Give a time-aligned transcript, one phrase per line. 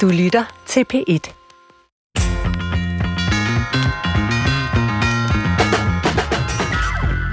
[0.00, 1.32] Du lytter til P1.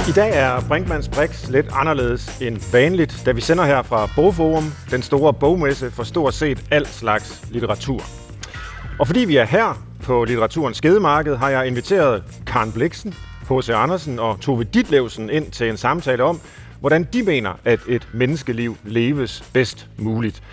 [0.10, 4.64] I dag er Brinkmanns Brix lidt anderledes end vanligt, da vi sender her fra Bogforum,
[4.92, 8.02] den store bogmesse for stort set al slags litteratur.
[9.00, 13.14] Og fordi vi er her på litteraturens skedemarked, har jeg inviteret Karen Bliksen,
[13.50, 13.70] H.C.
[13.70, 16.42] Andersen og Tove Ditlevsen ind til en samtale om,
[16.80, 20.44] hvordan de mener, at et menneskeliv leves bedst muligt.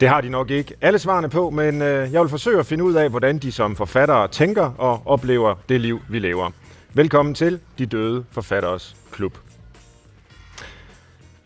[0.00, 2.84] Det har de nok ikke alle svarene på, men øh, jeg vil forsøge at finde
[2.84, 6.50] ud af, hvordan de som forfattere tænker og oplever det liv, vi lever.
[6.94, 9.38] Velkommen til De Døde Forfatteres Klub.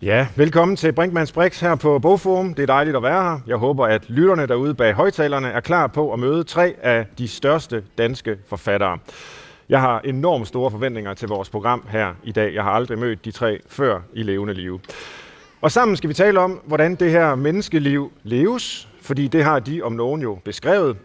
[0.02, 2.54] Ja, velkommen til Brinkmanns Brix her på Bogforum.
[2.54, 3.40] Det er dejligt at være her.
[3.46, 7.28] Jeg håber, at lytterne derude bag højtalerne er klar på at møde tre af de
[7.28, 8.98] største danske forfattere.
[9.68, 12.54] Jeg har enormt store forventninger til vores program her i dag.
[12.54, 14.80] Jeg har aldrig mødt de tre før i levende liv.
[15.64, 19.82] Og sammen skal vi tale om, hvordan det her menneskeliv leves, fordi det har de
[19.82, 20.96] om nogen jo beskrevet.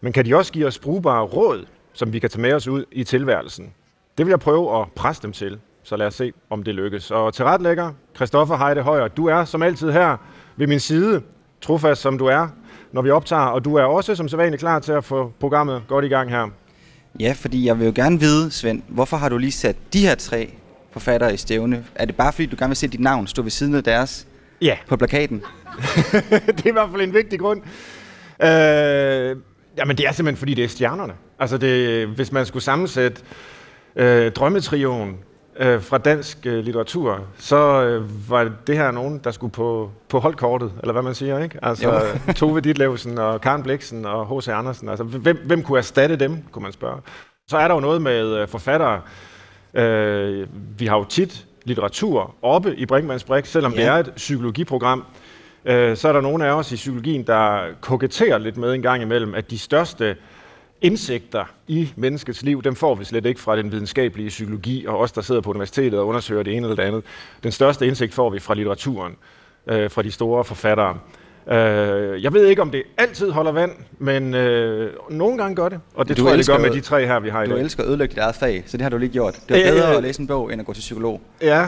[0.00, 2.84] Men kan de også give os brugbare råd, som vi kan tage med os ud
[2.92, 3.72] i tilværelsen?
[4.18, 7.10] Det vil jeg prøve at presse dem til, så lad os se, om det lykkes.
[7.10, 10.16] Og til retlægger, Christoffer Heide Højer, du er som altid her
[10.56, 11.22] ved min side,
[11.60, 12.48] trofast som du er,
[12.92, 16.04] når vi optager, og du er også som sædvanligt klar til at få programmet godt
[16.04, 16.48] i gang her.
[17.20, 20.14] Ja, fordi jeg vil jo gerne vide, Svend, hvorfor har du lige sat de her
[20.14, 20.54] tre
[20.96, 21.84] forfattere i stævne?
[21.94, 24.26] Er det bare fordi, du gerne vil se dit navn stå ved siden af deres
[24.60, 25.42] Ja, på plakaten?
[26.46, 27.62] det er i hvert fald en vigtig grund.
[28.42, 29.36] Øh,
[29.76, 31.12] jamen, det er simpelthen, fordi det er stjernerne.
[31.38, 33.22] Altså, det, hvis man skulle sammensætte
[33.96, 35.16] øh, drømmetrioen
[35.58, 40.18] øh, fra dansk øh, litteratur, så øh, var det her nogen, der skulle på, på
[40.18, 41.58] holdkortet, eller hvad man siger, ikke?
[41.62, 42.02] Altså,
[42.36, 44.48] Tove Ditlevsen og Karen Bliksen og H.C.
[44.48, 44.88] Andersen.
[44.88, 47.00] Altså, hvem, hvem kunne erstatte dem, kunne man spørge.
[47.48, 49.00] Så er der jo noget med øh, forfattere.
[49.76, 50.46] Øh,
[50.78, 53.78] vi har jo tit litteratur oppe i Brinkmanns Brix, selvom ja.
[53.78, 55.04] det er et psykologiprogram.
[55.64, 59.02] Øh, så er der nogle af os i psykologien, der koketterer lidt med en gang
[59.02, 60.16] imellem, at de største
[60.80, 65.12] indsigter i menneskets liv, dem får vi slet ikke fra den videnskabelige psykologi, og os,
[65.12, 67.04] der sidder på universitetet og undersøger det ene eller det andet.
[67.42, 69.16] Den største indsigt får vi fra litteraturen,
[69.66, 70.98] øh, fra de store forfattere.
[71.50, 75.80] Øh, jeg ved ikke, om det altid holder vand, men øh, nogle gange gør det,
[75.94, 77.52] og det Du tror jeg, det gør med de tre her, vi har i Du
[77.54, 77.60] dag.
[77.60, 79.40] elsker at ødelægge dit eget fag, så det har du lige gjort.
[79.48, 79.96] Det er ja, bedre ja.
[79.96, 81.20] at læse en bog, end at gå til psykolog.
[81.42, 81.66] Ja,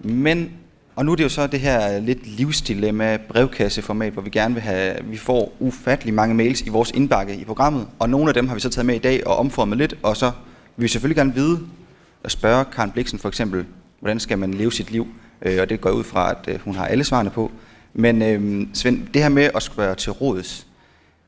[0.00, 0.50] Men,
[0.96, 4.62] og nu er det jo så det her lidt livsdilemma brevkasseformat, hvor vi gerne vil
[4.62, 8.48] have, vi får ufattelig mange mails i vores indbakke i programmet, og nogle af dem
[8.48, 10.30] har vi så taget med i dag og omformet lidt, og så
[10.76, 11.60] vil vi selvfølgelig gerne vide
[12.24, 13.64] og spørge Karen Bliksen for eksempel,
[14.00, 15.06] hvordan skal man leve sit liv,
[15.42, 17.50] øh, og det går ud fra, at øh, hun har alle svarene på.
[17.94, 20.66] Men øh, Svend, det her med at spørge til råds,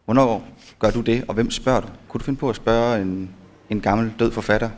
[0.05, 0.49] hvornår
[0.79, 1.87] gør du det, og hvem spørger du?
[2.09, 3.31] Kunne du finde på at spørge en,
[3.71, 4.71] en gammel død forfatter?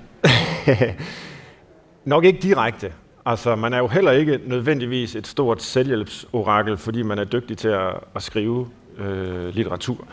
[2.05, 2.93] Nok ikke direkte.
[3.27, 7.69] Altså, man er jo heller ikke nødvendigvis et stort selvhjælpsorakel, fordi man er dygtig til
[7.69, 8.69] at, at skrive
[8.99, 10.07] øh, litteratur.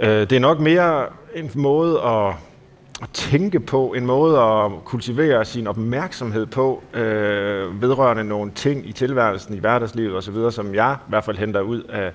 [0.00, 2.34] Øh, det er nok mere en måde at,
[3.02, 8.92] at tænke på, en måde at kultivere sin opmærksomhed på, øh, vedrørende nogle ting i
[8.92, 12.12] tilværelsen, i hverdagslivet osv., som jeg i hvert fald henter ud af,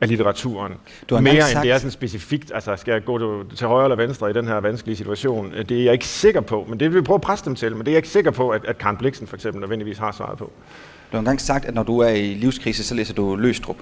[0.00, 0.72] af litteraturen.
[1.10, 3.84] Du har Mere end sagt- det er sådan specifikt, altså skal jeg gå til- højre
[3.84, 6.90] eller venstre i den her vanskelige situation, det er jeg ikke sikker på, men det
[6.92, 8.64] vil vi prøve at presse dem til, men det er jeg ikke sikker på, at,
[8.64, 10.44] at Karen Bliksen for eksempel nødvendigvis har svaret på.
[10.44, 13.76] Du har engang sagt, at når du er i livskrise, så læser du Løstrup.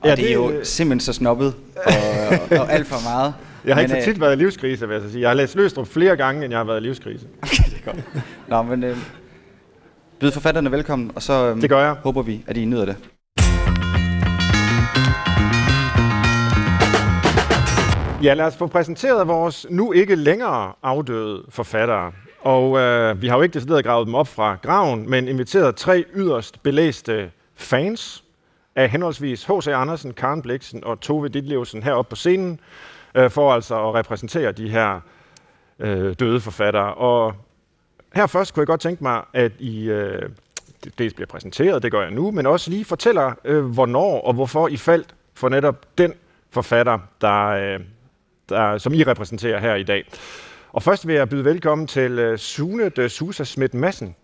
[0.00, 3.34] Og Ja, det, det er jo simpelthen så snobbet og, og alt for meget.
[3.64, 5.20] Jeg har ikke Men, så tit været i livskrise, vil jeg så sige.
[5.20, 7.26] Jeg har læst Løstrup flere gange, end jeg har været i livskrise.
[7.26, 8.26] øh, Okay, det er godt.
[8.48, 8.96] Nå, men øh,
[10.20, 11.92] byd forfatterne velkommen, og så øh, Det gør jeg.
[11.92, 12.96] håber vi, at I nyder det.
[18.22, 22.12] Ja, lad os få præsenteret vores nu ikke længere afdøde forfattere.
[22.40, 26.04] Og øh, vi har jo ikke decideret gravet dem op fra graven, men inviteret tre
[26.14, 28.24] yderst belæste fans
[28.76, 29.66] af henholdsvis H.C.
[29.68, 32.60] Andersen, Karen Bliksen og Tove Ditlevsen heroppe på scenen,
[33.14, 35.00] øh, for altså at repræsentere de her
[35.78, 36.94] øh, døde forfattere.
[36.94, 37.34] Og
[38.14, 40.28] her først kunne jeg godt tænke mig, at I øh,
[40.98, 44.68] dels bliver præsenteret, det gør jeg nu, men også lige fortæller, øh, hvornår og hvorfor
[44.68, 46.14] I faldt for netop den
[46.50, 47.80] forfatter, der, øh,
[48.48, 50.04] der, som I repræsenterer her i dag.
[50.72, 54.16] Og først vil jeg byde velkommen til øh, Sune de Susa Schmidt Madsen.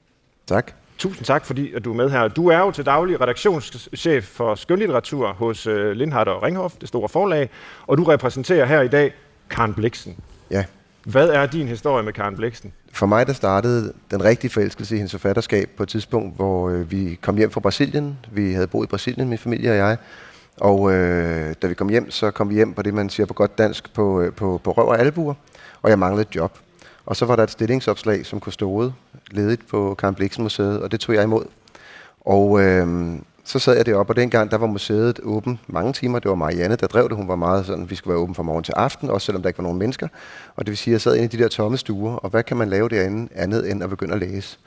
[0.46, 0.72] Tak.
[0.98, 2.28] Tusind tak, fordi at du er med her.
[2.28, 7.08] Du er jo til daglig redaktionschef for skønlitteratur hos øh, Lindhardt og Ringhof, det store
[7.08, 7.50] forlag,
[7.86, 9.14] og du repræsenterer her i dag
[9.50, 10.16] Karen Bliksen.
[10.50, 10.64] Ja.
[11.04, 12.72] Hvad er din historie med Karen Bliksen?
[12.92, 16.90] For mig der startede den rigtige forelskelse i hendes forfatterskab på et tidspunkt, hvor øh,
[16.90, 18.18] vi kom hjem fra Brasilien.
[18.32, 19.96] Vi havde boet i Brasilien, min familie og jeg.
[20.60, 23.34] Og øh, da vi kom hjem, så kom vi hjem på det, man siger på
[23.34, 25.34] godt dansk, på, øh, på, på røv og albuer.
[25.82, 26.58] Og jeg manglede et job.
[27.06, 28.92] Og så var der et stillingsopslag som kustode
[29.30, 31.44] ledigt på Karen Bliksen Museet, og det tog jeg imod.
[32.20, 33.14] Og øh,
[33.44, 36.18] så sad jeg deroppe, og dengang der var museet åben mange timer.
[36.18, 37.16] Det var Marianne, der drev det.
[37.16, 39.48] Hun var meget sådan, vi skulle være åben fra morgen til aften, også selvom der
[39.48, 40.08] ikke var nogen mennesker.
[40.56, 42.42] Og det vil sige, at jeg sad inde i de der tomme stuer, og hvad
[42.42, 44.58] kan man lave derinde andet end at begynde at læse?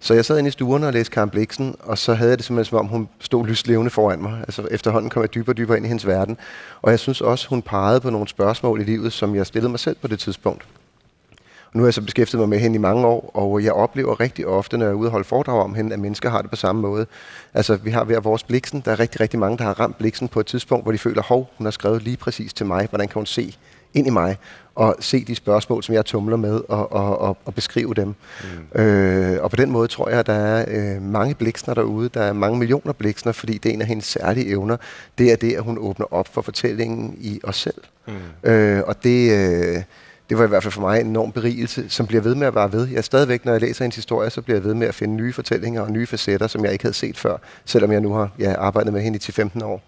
[0.00, 2.46] Så jeg sad inde i stuerne og læste Karen Bliksen, og så havde jeg det
[2.46, 4.38] simpelthen som om, hun stod lyslevende foran mig.
[4.38, 6.36] Altså efterhånden kom jeg dybere og dybere ind i hendes verden.
[6.82, 9.80] Og jeg synes også, hun pegede på nogle spørgsmål i livet, som jeg stillede mig
[9.80, 10.66] selv på det tidspunkt.
[11.76, 14.46] Nu har jeg så beskæftiget mig med hende i mange år, og jeg oplever rigtig
[14.46, 16.56] ofte, når jeg er ude og holde foredrag om hende, at mennesker har det på
[16.56, 17.06] samme måde.
[17.54, 18.82] Altså, vi har hver vores bliksen.
[18.84, 21.22] Der er rigtig, rigtig mange, der har ramt bliksen på et tidspunkt, hvor de føler,
[21.22, 22.86] hov, hun har skrevet lige præcis til mig.
[22.90, 23.56] Hvordan kan hun se
[23.94, 24.36] ind i mig
[24.74, 28.14] og se de spørgsmål, som jeg tumler med, og, og, og, og beskrive dem.
[28.74, 28.80] Mm.
[28.80, 32.08] Øh, og på den måde tror jeg, at der er øh, mange bliksner derude.
[32.08, 34.76] Der er mange millioner bliksner, fordi det er en af hendes særlige evner.
[35.18, 37.82] Det er det, at hun åbner op for fortællingen i os selv.
[38.06, 38.50] Mm.
[38.50, 39.32] Øh, og det...
[39.32, 39.82] Øh,
[40.28, 42.54] det var i hvert fald for mig en enorm berigelse, som bliver ved med at
[42.54, 42.88] være ved.
[42.88, 45.32] Jeg stadigvæk, når jeg læser hendes historie, så bliver jeg ved med at finde nye
[45.32, 48.54] fortællinger og nye facetter, som jeg ikke havde set før, selvom jeg nu har ja,
[48.58, 49.82] arbejdet med hende i 10-15 år.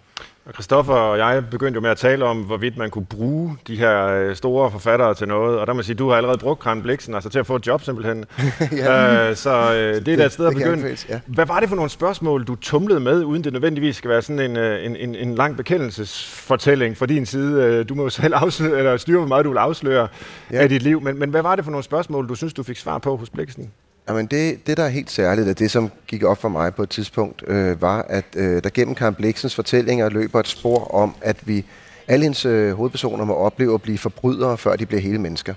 [0.53, 4.07] Christoffer og jeg begyndte jo med at tale om, hvorvidt man kunne bruge de her
[4.07, 5.59] øh, store forfattere til noget.
[5.59, 7.67] Og der må sige, du har allerede brugt Karen Bliksen, altså til at få et
[7.67, 8.25] job simpelthen.
[8.71, 9.29] ja.
[9.29, 10.97] øh, så øh, det er da et sted at begynde.
[11.09, 11.19] ja.
[11.25, 14.51] Hvad var det for nogle spørgsmål, du tumlede med, uden det nødvendigvis skal være sådan
[14.51, 17.63] en, øh, en, en, en lang bekendelsesfortælling fra din side?
[17.63, 20.07] Øh, du må jo selv afsløre, eller styre, hvor meget du vil afsløre
[20.51, 20.57] ja.
[20.57, 21.01] af dit liv.
[21.01, 23.29] Men, men hvad var det for nogle spørgsmål, du synes, du fik svar på hos
[23.29, 23.71] Bliksen?
[24.09, 26.83] Jamen det, det, der er helt særligt, og det, som gik op for mig på
[26.83, 31.15] et tidspunkt, øh, var, at øh, der gennem Karen Bliksens fortællinger løber et spor om,
[31.21, 31.65] at vi
[32.07, 35.53] alle hendes øh, hovedpersoner må opleve at blive forbrydere, før de bliver hele mennesker.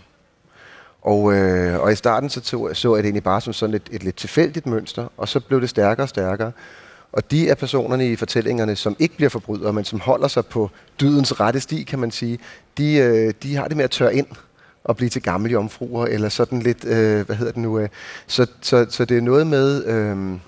[1.02, 3.88] Og, øh, og i starten så, tog, så jeg det egentlig bare som sådan et,
[3.92, 6.52] et lidt tilfældigt mønster, og så blev det stærkere og stærkere.
[7.12, 10.70] Og de af personerne i fortællingerne, som ikke bliver forbrydere, men som holder sig på
[11.00, 12.38] dydens rette sti, kan man sige,
[12.78, 14.26] de, øh, de har det med at tørre ind
[14.88, 17.78] at blive til gamle jomfruer, eller sådan lidt, øh, hvad hedder det nu?
[17.78, 17.88] Øh.
[18.26, 20.38] Så, så, så det er noget med, øh,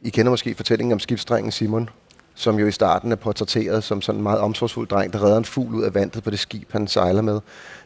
[0.00, 1.88] I kender måske fortællingen om skibsdrengen Simon,
[2.34, 5.44] som jo i starten er portrætteret som sådan en meget omsorgsfuld dreng, der redder en
[5.44, 7.40] fugl ud af vandet på det skib, han sejler med.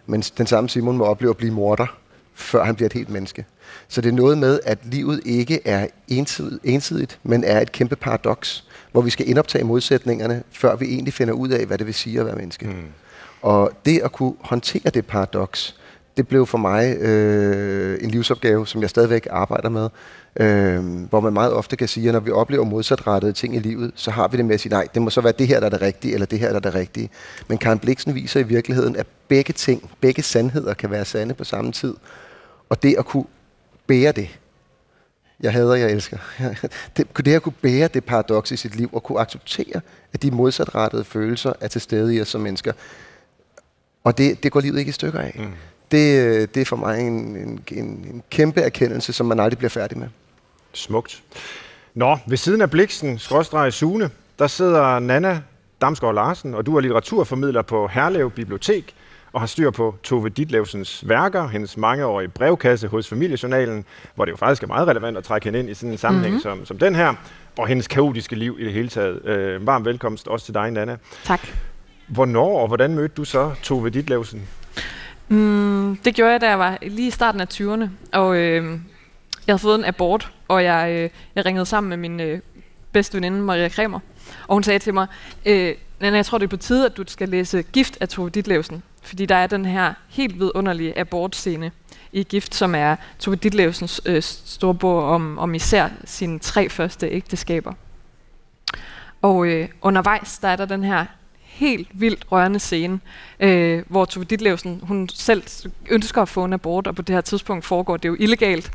[0.07, 1.87] Men den samme Simon må opleve at blive morder,
[2.35, 3.45] før han bliver et helt menneske.
[3.89, 7.97] Så det er noget med, at livet ikke er ensidigt, ensidigt men er et kæmpe
[7.97, 11.95] paradoks, hvor vi skal indoptage modsætningerne, før vi egentlig finder ud af, hvad det vil
[11.95, 12.67] sige at være menneske.
[12.67, 12.75] Mm.
[13.43, 15.77] Og det at kunne håndtere det paradoks,
[16.17, 19.89] det blev for mig øh, en livsopgave, som jeg stadigvæk arbejder med.
[20.37, 23.93] Øh, hvor man meget ofte kan sige, at når vi oplever modsatrettede ting i livet,
[23.95, 25.67] så har vi det med at sige, nej, det må så være det her, der
[25.67, 27.11] er det rigtige, eller det her, der er det rigtige.
[27.49, 31.45] Men Karen Bliksen viser i virkeligheden, at begge ting, begge sandheder kan være sande på
[31.45, 31.95] samme tid.
[32.69, 33.25] Og det at kunne
[33.87, 34.39] bære det,
[35.41, 36.19] jeg hader, jeg elsker.
[36.97, 39.81] Det, det at kunne bære det paradoks i sit liv, og kunne acceptere,
[40.13, 42.73] at de modsatrettede følelser er til stede i os som mennesker,
[44.05, 45.35] og det, det går livet ikke i stykker af.
[45.39, 45.53] Mm.
[45.91, 49.71] Det, det er for mig en, en, en, en kæmpe erkendelse, som man aldrig bliver
[49.71, 50.09] færdig med.
[50.73, 51.23] Smukt.
[51.95, 55.41] Nå, ved siden af Bliksen, skråstrej Sune, der sidder Nana
[55.81, 58.95] Damsgaard Larsen, og du er litteraturformidler på Herlev Bibliotek
[59.33, 64.37] og har styr på Tove Ditlevsens værker, hendes mangeårige brevkasse hos Familiejournalen, hvor det jo
[64.37, 66.43] faktisk er meget relevant at trække hende ind i sådan en sammenhæng mm-hmm.
[66.43, 67.15] som, som den her,
[67.59, 69.25] og hendes kaotiske liv i det hele taget.
[69.25, 70.97] Øh, varm velkomst også til dig, Nana.
[71.25, 71.41] Tak.
[72.11, 74.49] Hvornår og hvordan mødte du så Tove Ditlevsen?
[75.29, 78.65] Mm, det gjorde jeg, da jeg var lige i starten af 20'erne, og øh,
[79.47, 82.41] jeg havde fået en abort, og jeg, øh, jeg ringede sammen med min øh,
[82.93, 84.01] bedste veninde, Maria Kremer,
[84.49, 85.07] og hun sagde til mig,
[85.47, 88.31] øh, Nana, jeg tror, det er på tide, at du skal læse Gift af Tove
[88.31, 91.73] Ditlevsen, fordi der er den her helt vidunderlige abortscene
[92.13, 97.09] i Gift, som er Tove Ditlevsens øh, store bog om, om især sine tre første
[97.09, 97.73] ægteskaber.
[99.23, 101.07] Og øh, undervejs, der er der den her
[101.61, 103.01] helt vildt rørende scene,
[103.41, 105.43] øh, hvor Tove Ditlevsen, hun selv
[105.91, 108.71] ønsker at få en abort, og på det her tidspunkt foregår det jo illegalt.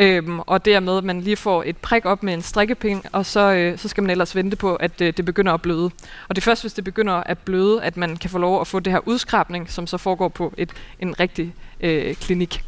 [0.00, 3.52] Øhm, og dermed, at man lige får et prik op med en strikkepind, og så,
[3.52, 5.90] øh, så skal man ellers vente på, at øh, det begynder at bløde.
[6.28, 8.66] Og det er først, hvis det begynder at bløde, at man kan få lov at
[8.66, 12.64] få det her udskrabning, som så foregår på et, en rigtig øh, klinik.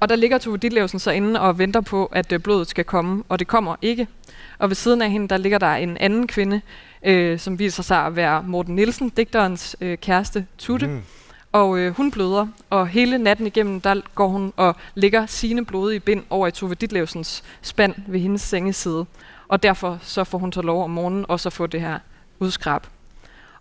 [0.00, 3.22] Og der ligger Tove Ditlevsen så inde og venter på, at øh, blodet skal komme,
[3.28, 4.06] og det kommer ikke.
[4.58, 6.60] Og ved siden af hende, der ligger der en anden kvinde,
[7.04, 10.86] øh, som viser sig at være Morten Nielsen, digterens øh, kæreste Tutte.
[10.86, 11.02] Mm.
[11.52, 16.00] Og øh, hun bløder, og hele natten igennem, der går hun og lægger sine blodige
[16.00, 19.06] bind over i Tove Ditlevsens spand ved hendes sengeside.
[19.48, 21.98] Og derfor så får hun så lov om morgenen også at få det her
[22.38, 22.86] udskrab.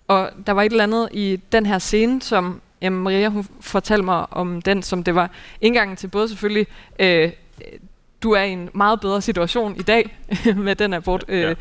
[0.08, 4.04] Og der var et eller andet i den her scene, som jamen Maria hun fortalte
[4.04, 5.30] mig om den, som det var
[5.62, 6.68] indgangen til både selvfølgelig,
[7.00, 7.32] øh,
[8.24, 10.18] du er i en meget bedre situation i dag
[10.56, 11.54] med den abort, øh, ja.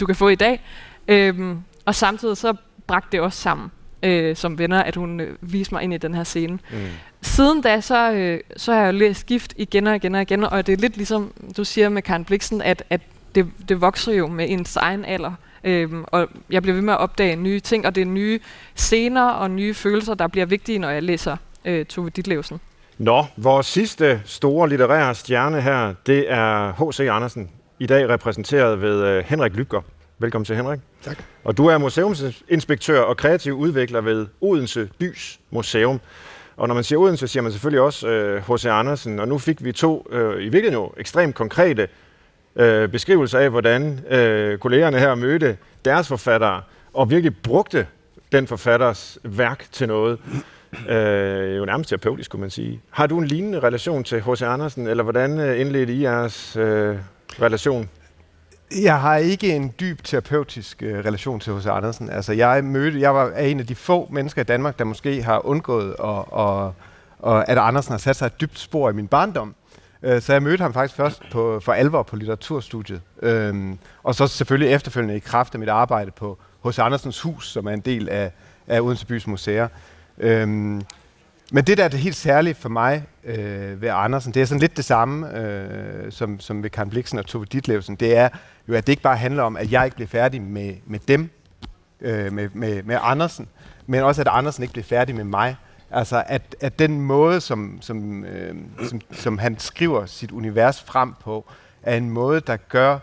[0.00, 0.60] du kan få i dag,
[1.08, 2.54] Øhm, og samtidig så
[2.86, 3.70] bragte det også sammen
[4.04, 6.58] øh, som venner, at hun øh, viste mig ind i den her scene.
[6.70, 6.78] Mm.
[7.22, 10.66] Siden da, så, øh, så har jeg læst Gift igen og igen og igen, og
[10.66, 13.00] det er lidt ligesom du siger med Karen Bliksen, at, at
[13.34, 15.32] det, det vokser jo med ens egen alder.
[15.64, 18.40] Øhm, og jeg bliver ved med at opdage nye ting, og det er nye
[18.74, 22.60] scener og nye følelser, der bliver vigtige, når jeg læser øh, Tove Ditlevsen.
[22.98, 27.00] Nå, vores sidste store litterære stjerne her, det er H.C.
[27.00, 27.50] Andersen.
[27.78, 29.80] I dag repræsenteret ved øh, Henrik Lykker.
[30.18, 30.80] Velkommen til, Henrik.
[31.04, 31.24] Tak.
[31.44, 36.00] Og du er museumsinspektør og kreativ udvikler ved Odense Bys Museum.
[36.56, 38.06] Og når man siger Odense, siger man selvfølgelig også
[38.48, 38.64] H.C.
[38.64, 39.18] Øh, Andersen.
[39.18, 41.88] Og nu fik vi to øh, i virkeligheden jo ekstremt konkrete
[42.56, 47.86] øh, beskrivelser af, hvordan øh, kollegerne her mødte deres forfattere og virkelig brugte
[48.32, 50.18] den forfatters værk til noget.
[50.88, 52.80] Øh, jo nærmest terapeutisk, kunne man sige.
[52.90, 54.42] Har du en lignende relation til H.C.
[54.42, 56.96] Andersen, eller hvordan øh, indledte I jeres øh,
[57.40, 57.88] relation?
[58.82, 62.10] Jeg har ikke en dyb terapeutisk øh, relation til hos Andersen.
[62.10, 65.46] Altså, jeg mødte, jeg var en af de få mennesker i Danmark, der måske har
[65.46, 66.74] undgået, og, og,
[67.18, 69.54] og at Andersen har sat sig et dybt spor i min barndom.
[70.02, 73.00] Øh, så jeg mødte ham faktisk først på, for alvor på litteraturstudiet.
[73.22, 77.66] Øhm, og så selvfølgelig efterfølgende i kraft af mit arbejde på hos Andersens Hus, som
[77.66, 78.30] er en del af,
[78.66, 79.68] af Odense Bys Museer.
[80.18, 80.82] Øhm,
[81.52, 84.60] men det, der er det helt særlige for mig øh, ved Andersen, det er sådan
[84.60, 87.96] lidt det samme øh, som, som ved Karen Bliksen og Tove Ditlevsen.
[87.96, 88.28] Det er
[88.68, 91.30] jo, at det ikke bare handler om, at jeg ikke bliver færdig med, med dem,
[92.00, 93.48] øh, med, med, med Andersen,
[93.86, 95.56] men også, at Andersen ikke bliver færdig med mig.
[95.90, 98.54] Altså, at, at den måde, som, som, øh,
[98.88, 101.44] som, som han skriver sit univers frem på,
[101.82, 102.98] er en måde, der gør,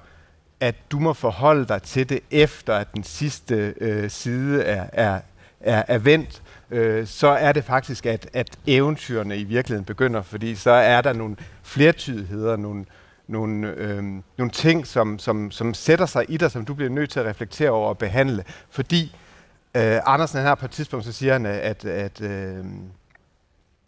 [0.60, 5.20] at du må forholde dig til det, efter at den sidste øh, side er, er,
[5.64, 6.42] er, er vendt,
[6.72, 11.14] øh, så er det faktisk, at, at eventyrene i virkeligheden begynder, fordi så er der
[11.14, 12.86] nogle flertydigheder, nogle,
[13.28, 14.04] nogle, øh,
[14.38, 17.26] nogle ting, som, som, som sætter sig i dig, som du bliver nødt til at
[17.26, 19.16] reflektere over og behandle, fordi
[19.76, 22.66] øh, Andersen her på et tidspunkt, så siger han, at, at, øh,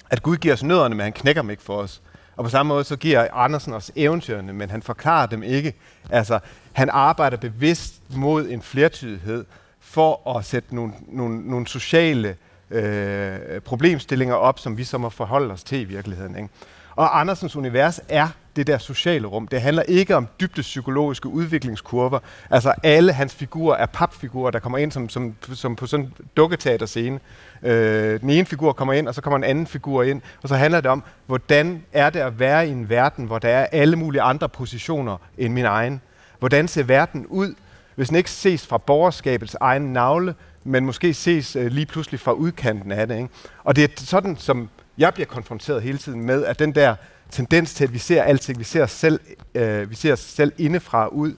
[0.10, 2.02] at Gud giver os nødderne, men han knækker dem ikke for os.
[2.36, 5.74] Og på samme måde, så giver Andersen os eventyrene, men han forklarer dem ikke.
[6.10, 6.40] Altså,
[6.74, 9.46] han arbejder bevidst mod en flertydighed
[9.94, 12.36] for at sætte nogle, nogle, nogle sociale
[12.72, 16.36] øh, problemstillinger op, som vi så må forholde os til i virkeligheden.
[16.36, 16.50] Ikke?
[16.96, 19.48] Og Andersens univers er det der sociale rum.
[19.48, 22.20] Det handler ikke om dybde psykologiske udviklingskurver.
[22.50, 26.14] Altså alle hans figurer er papfigurer, der kommer ind som, som, som på sådan en
[26.38, 27.20] dukketeaterscene.
[27.64, 30.22] Øh, den ene figur kommer ind, og så kommer en anden figur ind.
[30.44, 33.50] Og så handler det om, hvordan er det at være i en verden, hvor der
[33.50, 36.02] er alle mulige andre positioner end min egen.
[36.40, 37.56] Hvordan ser verden ud,
[37.96, 42.32] hvis den ikke ses fra borgerskabets egen navle, men måske ses øh, lige pludselig fra
[42.32, 43.16] udkanten af det.
[43.16, 43.30] Ikke?
[43.64, 46.96] Og det er sådan, som jeg bliver konfronteret hele tiden med, at den der
[47.32, 49.20] tendens til, at vi ser alting, vi ser os selv,
[49.56, 51.34] øh, vi ser os selv indefra ud,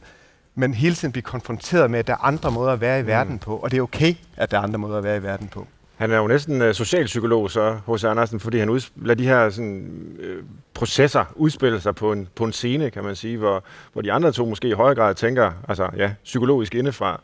[0.56, 3.08] men hele tiden bliver konfronteret med, at der er andre måder at være i mm.
[3.08, 5.48] verden på, og det er okay, at der er andre måder at være i verden
[5.48, 5.68] på.
[5.98, 10.16] Han er jo næsten uh, socialpsykolog, så hos Andersen, fordi han lader de her sådan,
[10.20, 14.12] øh, processer udspille sig på en, på en scene, kan man sige, hvor, hvor de
[14.12, 17.22] andre to måske i højere grad tænker, altså ja, psykologisk indefra.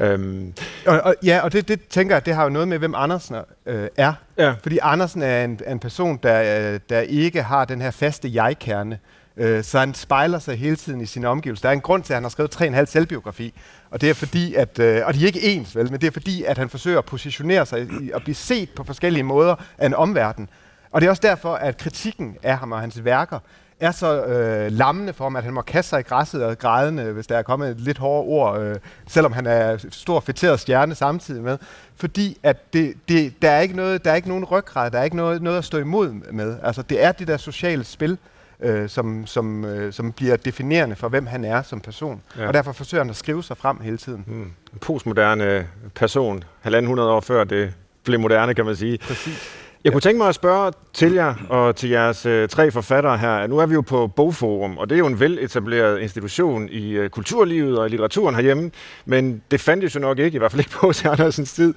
[0.00, 0.54] Øhm.
[0.86, 3.36] Og, og, ja, og det, det tænker jeg, det har jo noget med, hvem Andersen
[3.66, 4.12] øh, er.
[4.38, 4.54] Ja.
[4.62, 8.98] Fordi Andersen er en, en person, der, øh, der ikke har den her faste jeg-kerne.
[9.36, 11.62] Øh, så han spejler sig hele tiden i sine omgivelser.
[11.62, 13.54] Der er en grund til, at han har skrevet 3,5 selvbiografi.
[13.90, 16.10] Og det er fordi, at, øh, og de er ikke ens, vel, men det er
[16.10, 19.86] fordi, at han forsøger at positionere sig i, og blive set på forskellige måder af
[19.86, 20.48] en omverden.
[20.90, 23.38] Og det er også derfor, at kritikken af ham og hans værker
[23.80, 27.12] er så øh, lammende for ham, at han må kaste sig i græsset og grædende,
[27.12, 28.76] hvis der er kommet et lidt hårdt ord, øh,
[29.08, 31.58] selvom han er stor fætteret stjerne samtidig med.
[31.96, 35.04] Fordi at det, det, der, er ikke noget, der er ikke nogen ryggrad, der er
[35.04, 36.56] ikke noget, noget at stå imod med.
[36.62, 38.18] Altså, det er det der sociale spil,
[38.62, 42.22] øh, som, som, øh, som bliver definerende for, hvem han er som person.
[42.38, 42.46] Ja.
[42.46, 44.24] Og derfor forsøger han at skrive sig frem hele tiden.
[44.26, 44.42] Mm.
[44.72, 48.98] En postmoderne person, halvanden hundrede år før det blev moderne, kan man sige.
[48.98, 49.58] Præcis.
[49.84, 53.46] Jeg kunne tænke mig at spørge til jer og til jeres øh, tre forfattere her.
[53.46, 57.10] Nu er vi jo på Bogforum, og det er jo en veletableret institution i øh,
[57.10, 58.70] kulturlivet og i litteraturen herhjemme,
[59.04, 61.74] men det fandtes jo nok ikke, i hvert fald ikke på Andersens tid,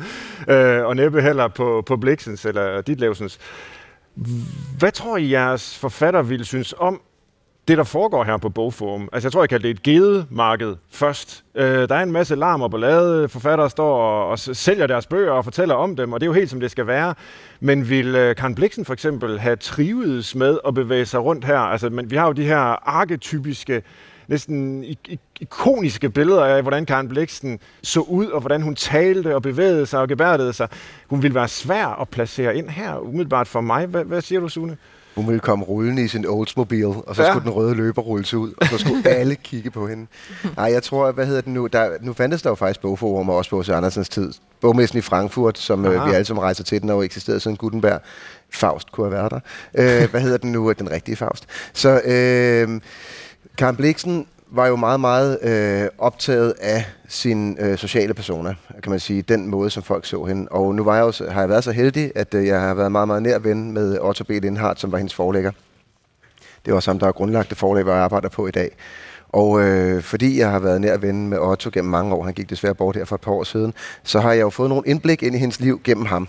[0.50, 3.40] øh, og næppe heller på, på Bliksens eller Ditlevsens.
[4.78, 7.02] Hvad tror I, jeres forfatter ville synes om
[7.68, 9.10] det, der foregår her på Bogforum.
[9.14, 11.44] Altså, jeg tror, jeg kaldte det et gedemarked først.
[11.56, 13.30] Øh, der er en masse larm og ballade.
[13.30, 16.34] Forfattere står og, og sælger deres bøger og fortæller om dem, og det er jo
[16.34, 17.14] helt, som det skal være.
[17.60, 21.60] Men vil øh, Karen Bliksen for eksempel have trivedes med at bevæge sig rundt her?
[21.60, 23.84] Altså, men vi har jo de her arketypiske
[24.28, 24.86] næsten
[25.40, 30.00] ikoniske billeder af, hvordan Karen Bliksen så ud, og hvordan hun talte og bevægede sig
[30.00, 30.68] og gebærdede sig.
[31.08, 33.86] Hun ville være svær at placere ind her, umiddelbart for mig.
[33.86, 34.78] Hvad, hvad siger du, Sune?
[35.16, 37.32] Hun ville komme rullende i sin Oldsmobile, og så ja.
[37.32, 40.08] skulle den røde løber rulles ud, og så skulle alle kigge på hende.
[40.58, 41.68] Nej, jeg tror, hvad hedder det nu?
[41.68, 43.70] Der, nu fandtes der jo faktisk bogforum også på H.C.
[43.70, 44.34] Andersens tid.
[44.62, 47.58] Bogmessen i Frankfurt, som øh, vi alle sammen rejser til, den har jo eksisteret siden
[47.58, 48.02] Gutenberg.
[48.50, 49.40] Faust kunne have været der.
[50.04, 50.74] Øh, hvad hedder den nu?
[50.80, 51.46] Den rigtige Faust.
[51.74, 52.82] Så øh,
[53.58, 59.00] Karen Bliksen var jo meget, meget øh, optaget af sin øh, sociale persona, kan man
[59.00, 60.48] sige, den måde, som folk så hende.
[60.52, 62.92] Og nu var jeg også, har jeg været så heldig, at øh, jeg har været
[62.92, 64.30] meget, meget nær ven med Otto B.
[64.30, 65.52] Lindhardt, som var hendes forlægger.
[66.66, 68.70] Det var som der har grundlagt det forlag, hvor jeg arbejder på i dag.
[69.30, 72.50] Og øh, fordi jeg har været nær ven med Otto gennem mange år, han gik
[72.50, 75.24] desværre bort her for et par år siden, så har jeg jo fået nogle indblik
[75.24, 76.28] ind i hendes liv gennem ham.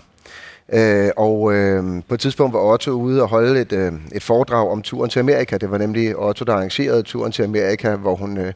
[0.73, 4.69] Øh, og øh, på et tidspunkt var Otto ude og holde et, øh, et foredrag
[4.69, 5.57] om turen til Amerika.
[5.57, 8.53] Det var nemlig Otto, der arrangerede turen til Amerika, hvor hun, øh,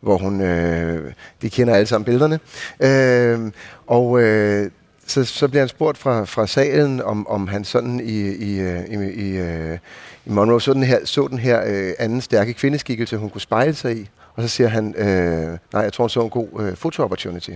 [0.00, 2.40] hvor hun øh, de kender alle sammen billederne.
[2.80, 3.52] Øh,
[3.86, 4.70] og øh,
[5.06, 8.84] så, så bliver han spurgt fra, fra salen, om, om han sådan i, i, øh,
[8.84, 9.78] i, i, øh,
[10.26, 13.74] i Monroe så den her, så den her øh, anden stærke kvindeskikkelse, hun kunne spejle
[13.74, 14.08] sig i.
[14.34, 17.50] Og så siger han, øh, nej, jeg tror, hun så en god øh, foto-opportunity.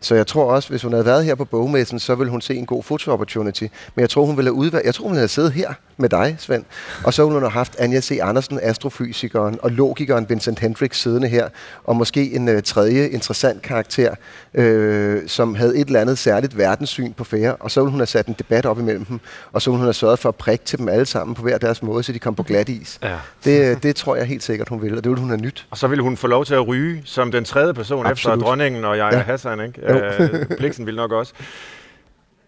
[0.00, 2.54] Så jeg tror også, hvis hun havde været her på bogmessen, så ville hun se
[2.54, 3.64] en god foto opportunity.
[3.94, 6.36] Men jeg tror, hun ville have udvalgt, jeg tror, hun havde siddet her med dig,
[6.38, 6.64] Svend.
[7.04, 8.18] Og så ville hun have haft Anja C.
[8.22, 11.48] Andersen, astrofysikeren, og logikeren Vincent Hendricks siddende her.
[11.84, 14.14] Og måske en uh, tredje interessant karakter,
[14.54, 17.56] øh, som havde et eller andet særligt verdenssyn på færre.
[17.56, 19.20] Og så ville hun have sat en debat op imellem dem.
[19.52, 21.58] Og så ville hun have sørget for at prikke til dem alle sammen på hver
[21.58, 22.98] deres måde, så de kom på glat is.
[23.02, 23.16] Ja.
[23.44, 25.66] Det, det tror jeg helt sikkert, hun ville, og det ville hun have nyt.
[25.70, 28.36] Og så ville hun få lov til at ryge som den tredje person Absolut.
[28.36, 29.18] efter dronningen og jeg ja.
[29.18, 30.50] Hassan Hassan, ikke?
[30.50, 31.32] Øh, Bliksen ville nok også.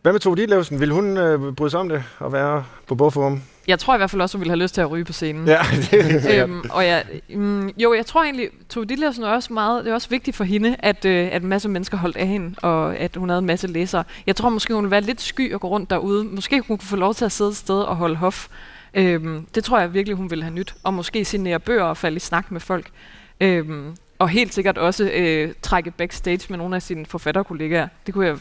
[0.02, 0.80] Hvad med Tove Ditlevsen?
[0.80, 3.42] Vil hun øh, bryde sig om det at være på bogforum?
[3.69, 5.49] Jeg tror i hvert fald også, hun ville have lyst til at ryge på scenen.
[5.49, 9.52] Ja, det er øhm, og jeg, mm, Jo, jeg tror egentlig, Tove Ditlevsen er også
[9.52, 12.26] meget, det er også vigtigt for hende, at, øh, at en masse mennesker holdt af
[12.26, 14.04] hende, og at hun havde en masse læsere.
[14.26, 16.25] Jeg tror måske, hun ville være lidt sky og gå rundt derude.
[16.25, 18.49] Måske hun kunne få lov til at sidde et sted og holde hof.
[18.95, 20.75] Øhm, det tror jeg virkelig, hun ville have nyt.
[20.85, 22.90] Og måske signere bøger og falde i snak med folk.
[23.40, 27.89] Øhm, og helt sikkert også øh, trække backstage med nogle af sine forfatterkollegaer.
[28.07, 28.37] Det kunne jeg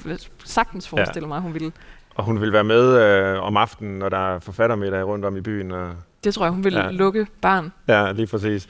[0.45, 1.27] sagtens forestille ja.
[1.27, 1.71] mig, hun ville.
[2.15, 5.41] Og hun vil være med øh, om aftenen, når der er forfattermiddag rundt om i
[5.41, 5.71] byen.
[5.71, 5.93] Og
[6.23, 6.91] det tror jeg, hun vil ja.
[6.91, 7.71] lukke barn.
[7.87, 8.67] Ja, lige præcis.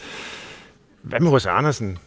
[1.02, 1.46] Hvad med H.C.
[1.46, 1.98] Andersen?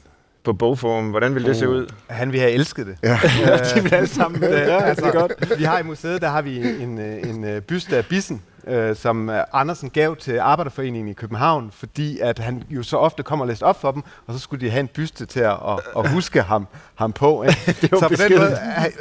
[0.44, 1.10] på bogform.
[1.10, 1.56] Hvordan vil det oh.
[1.56, 1.86] se ud?
[2.06, 2.96] Han vil have elsket det.
[3.02, 3.18] Ja,
[3.74, 4.48] de vil alle sammen med.
[4.68, 5.58] Ja, altså, det er godt.
[5.58, 8.96] Vi har i museet, der har vi en, en, en øh, byste af Bissen, øh,
[8.96, 13.40] som øh, Andersen gav til Arbejderforeningen i København, fordi at han jo så ofte kom
[13.40, 15.80] og læste op for dem, og så skulle de have en byste til at, at,
[15.98, 17.44] at huske ham, ham på.
[17.80, 18.56] så på den måde,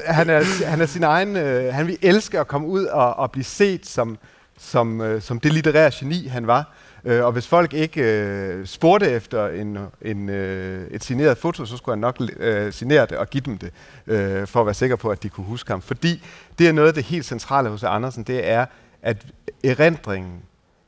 [0.07, 3.31] han er, han er sin egen, øh, han vil elske at komme ud og, og
[3.31, 4.17] blive set som,
[4.57, 6.73] som, øh, som det litterære geni, han var.
[7.05, 11.77] Øh, og hvis folk ikke øh, spurgte efter en, en, øh, et signeret foto, så
[11.77, 13.71] skulle han nok øh, signere det og give dem det,
[14.07, 15.81] øh, for at være sikker på, at de kunne huske ham.
[15.81, 16.23] Fordi
[16.59, 18.65] det er noget af det helt centrale hos Andersen, det er,
[19.01, 19.25] at
[19.63, 20.41] erindringen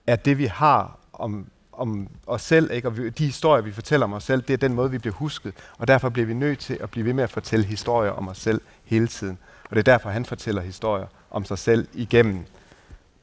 [0.08, 2.88] er det, vi har om, om os selv, ikke?
[2.88, 5.13] og vi, de historier, vi fortæller om os selv, det er den måde, vi bliver
[5.13, 5.54] husket.
[5.78, 8.38] Og derfor bliver vi nødt til at blive ved med at fortælle historier om os
[8.38, 9.38] selv hele tiden.
[9.63, 12.45] Og det er derfor, han fortæller historier om sig selv igennem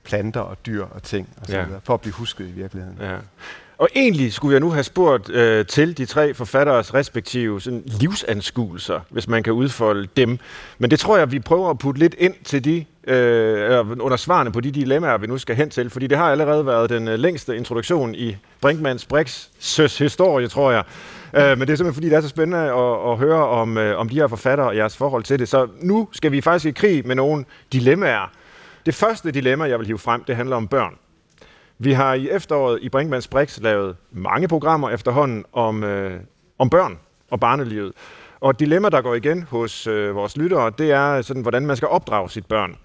[0.03, 1.65] planter og dyr og ting, og så ja.
[1.65, 2.99] videre, for at blive husket i virkeligheden.
[3.01, 3.17] Ja.
[3.81, 9.01] Og egentlig skulle jeg nu have spurgt øh, til de tre forfatteres respektive sådan, livsanskuelser,
[9.11, 10.39] hvis man kan udfolde dem.
[10.79, 14.53] Men det tror jeg, vi prøver at putte lidt ind til de øh, under svarene
[14.53, 17.19] på de dilemmaer, vi nu skal hen til, fordi det har allerede været den øh,
[17.19, 20.85] længste introduktion i Brinkmanns Brix søs historie, tror jeg.
[21.35, 23.99] Øh, men det er simpelthen fordi, det er så spændende at, at høre om, øh,
[23.99, 25.49] om de her forfattere og jeres forhold til det.
[25.49, 28.33] Så nu skal vi faktisk i krig med nogle dilemmaer.
[28.87, 30.95] Det første dilemma, jeg vil hive frem, det handler om børn.
[31.83, 36.21] Vi har i efteråret i Brinkmanns Brix lavet mange programmer efterhånden om, øh,
[36.59, 36.99] om børn
[37.31, 37.93] og barnelivet.
[38.41, 41.77] Og et dilemma, der går igen hos øh, vores lyttere, det er sådan, hvordan man
[41.77, 42.77] skal opdrage sit børn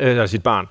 [0.00, 0.66] øh, eller sit barn.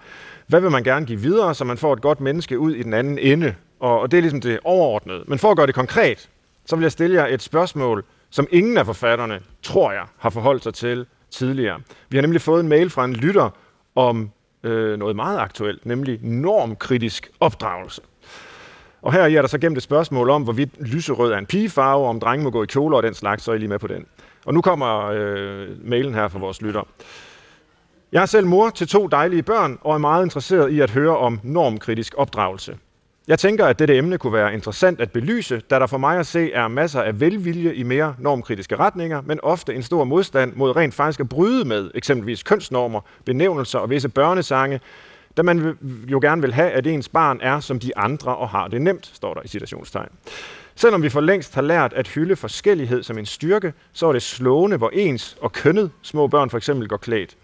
[0.47, 2.93] Hvad vil man gerne give videre, så man får et godt menneske ud i den
[2.93, 3.55] anden ende?
[3.79, 5.23] Og, og det er ligesom det overordnede.
[5.27, 6.29] Men for at gøre det konkret,
[6.65, 10.63] så vil jeg stille jer et spørgsmål, som ingen af forfatterne, tror jeg, har forholdt
[10.63, 11.79] sig til tidligere.
[12.09, 13.49] Vi har nemlig fået en mail fra en lytter
[13.95, 14.31] om
[14.65, 18.01] øh, noget meget aktuelt, nemlig normkritisk opdragelse.
[19.01, 22.19] Og her er der så gemt et spørgsmål om, hvorvidt lyserød er en pigefarve, om
[22.19, 24.05] drenge må gå i kjoler og den slags, så er I lige med på den.
[24.45, 26.87] Og nu kommer øh, mailen her fra vores lytter.
[28.11, 31.17] Jeg er selv mor til to dejlige børn og er meget interesseret i at høre
[31.17, 32.77] om normkritisk opdragelse.
[33.27, 36.27] Jeg tænker, at dette emne kunne være interessant at belyse, da der for mig at
[36.27, 40.75] se er masser af velvilje i mere normkritiske retninger, men ofte en stor modstand mod
[40.75, 44.79] rent faktisk at bryde med eksempelvis kønsnormer, benævnelser og visse børnesange,
[45.37, 48.67] da man jo gerne vil have, at ens barn er som de andre og har
[48.67, 50.09] det nemt, står der i citationstegn.
[50.75, 54.21] Selvom vi for længst har lært at hylde forskellighed som en styrke, så er det
[54.21, 57.37] slående, hvor ens og kønnet små børn for eksempel går klædt.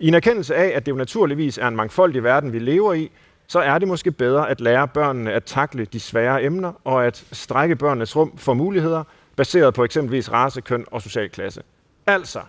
[0.00, 3.10] I en erkendelse af, at det jo naturligvis er en mangfoldig verden, vi lever i,
[3.48, 7.24] så er det måske bedre at lære børnene at takle de svære emner og at
[7.32, 9.04] strække børnenes rum for muligheder,
[9.36, 11.62] baseret på eksempelvis race, køn og social klasse.
[12.06, 12.40] Altså,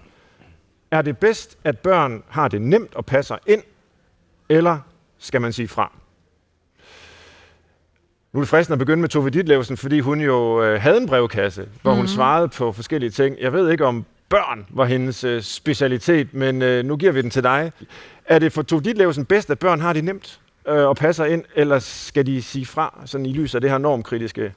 [0.91, 3.61] er det bedst, at børn har det nemt og passer ind,
[4.49, 4.79] eller
[5.17, 5.91] skal man sige fra?
[8.33, 11.07] Nu er det fristende at begynde med Tove Ditlevsen, fordi hun jo øh, havde en
[11.07, 11.97] brevkasse, hvor mm.
[11.97, 13.35] hun svarede på forskellige ting.
[13.39, 17.29] Jeg ved ikke, om børn var hendes øh, specialitet, men øh, nu giver vi den
[17.29, 17.71] til dig.
[18.25, 21.43] Er det for Tove Ditlevsen bedst, at børn har det nemt øh, og passer ind,
[21.55, 24.53] eller skal de sige fra, sådan i lyset af det her normkritiske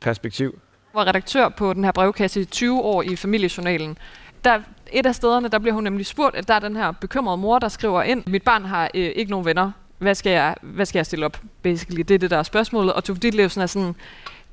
[0.00, 0.60] perspektiv?
[0.92, 3.98] Jeg var redaktør på den her brevkasse i 20 år i familiejournalen.
[4.44, 4.60] Der,
[4.92, 7.58] et af stederne, der bliver hun nemlig spurgt, at der er den her bekymrede mor,
[7.58, 9.72] der skriver ind, mit barn har øh, ikke nogen venner.
[9.98, 11.40] Hvad skal, jeg, hvad skal jeg stille op?
[11.62, 12.92] Basically, det er det, der er spørgsmålet.
[12.92, 13.94] Og Tove Ditlevsen er sådan,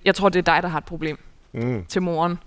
[0.05, 1.19] jeg tror, det er dig, der har et problem
[1.53, 1.85] mm.
[1.85, 2.39] til moren.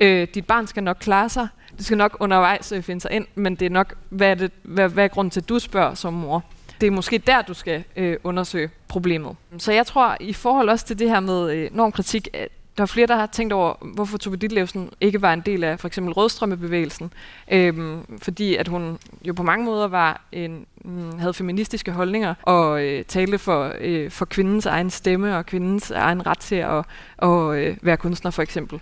[0.00, 1.48] Øh, dit barn skal nok klare sig.
[1.76, 4.52] Det skal nok undervejs øh, finde sig ind, men det er nok, hvad er, det,
[4.62, 6.44] hvad, hvad er grunden til, at du spørger som mor?
[6.80, 9.36] Det er måske der, du skal øh, undersøge problemet.
[9.58, 12.86] Så jeg tror, i forhold også til det her med øh, normkritik, at der er
[12.86, 16.12] flere, der har tænkt over, hvorfor Tove Ditlevsen ikke var en del af for eksempel
[16.12, 17.12] rødstrømmebevægelsen.
[17.52, 22.82] Øhm, fordi at hun jo på mange måder var en, mm, havde feministiske holdninger og
[22.84, 26.84] øh, talte for, øh, for kvindens egen stemme og kvindens egen ret til at
[27.16, 28.80] og, øh, være kunstner for eksempel.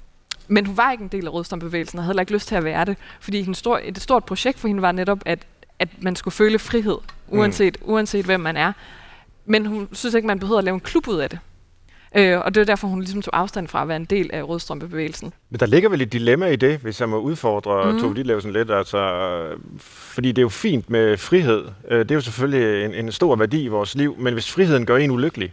[0.49, 2.65] Men hun var ikke en del af rødstrømbevægelsen og havde heller ikke lyst til at
[2.65, 5.47] være det, fordi en stor, et stort projekt for hende var netop, at,
[5.79, 7.93] at man skulle føle frihed, uanset, mm.
[7.93, 8.73] uanset hvem man er.
[9.47, 11.39] Men hun synes ikke, man behøver at lave en klub ud af det.
[12.17, 14.49] Øh, og det er derfor, hun ligesom tog afstand fra at være en del af
[14.49, 15.33] rødstrømpebevægelsen.
[15.51, 18.01] Men der ligger vel et dilemma i det, hvis jeg må udfordre mm.
[18.01, 18.71] Tove Ditlevsen lidt.
[18.71, 21.65] Altså, fordi det er jo fint med frihed.
[21.91, 24.87] Øh, det er jo selvfølgelig en, en stor værdi i vores liv, men hvis friheden
[24.87, 25.53] gør en ulykkelig,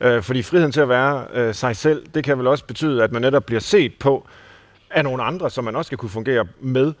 [0.00, 3.12] øh, fordi friheden til at være øh, sig selv, det kan vel også betyde, at
[3.12, 4.26] man netop bliver set på
[4.90, 6.92] af nogle andre, som man også skal kunne fungere med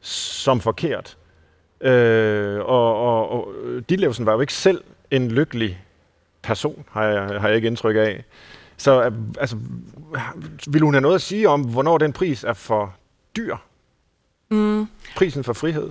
[0.00, 1.16] som forkert.
[1.80, 3.54] Øh, og, og, og
[3.88, 5.84] Ditlevsen var jo ikke selv en lykkelig
[6.42, 8.24] person, har jeg, har jeg ikke indtryk af.
[8.76, 9.56] Så øh, altså,
[10.68, 12.94] vil hun have noget at sige om, hvornår den pris er for
[13.36, 13.56] dyr?
[14.50, 14.86] Mm.
[15.16, 15.90] Prisen for frihed?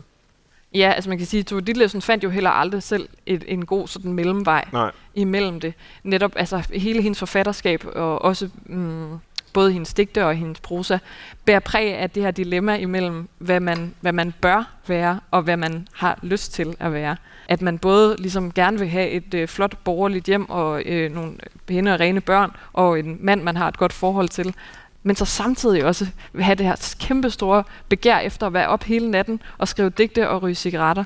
[0.74, 3.66] Ja, altså man kan sige, at Tove Ditlevsen fandt jo heller aldrig selv et, en
[3.66, 4.92] god sådan mellemvej Nej.
[5.16, 5.74] imellem det.
[6.04, 9.18] Netop altså hele hendes forfatterskab og også mm,
[9.54, 10.98] både hendes digte og hendes prosa,
[11.46, 15.58] bærer præg af det her dilemma imellem, hvad man, hvad man bør være, og hvad
[15.58, 17.16] man har lyst til at være.
[17.48, 21.34] At man både ligesom gerne vil have et øh, flot borgerligt hjem, og øh, nogle
[21.66, 24.56] pæne og rene børn, og en mand, man har et godt forhold til,
[25.04, 28.84] men så samtidig også vil have det her kæmpe store begær efter at være op
[28.84, 31.04] hele natten og skrive digte og ryge cigaretter.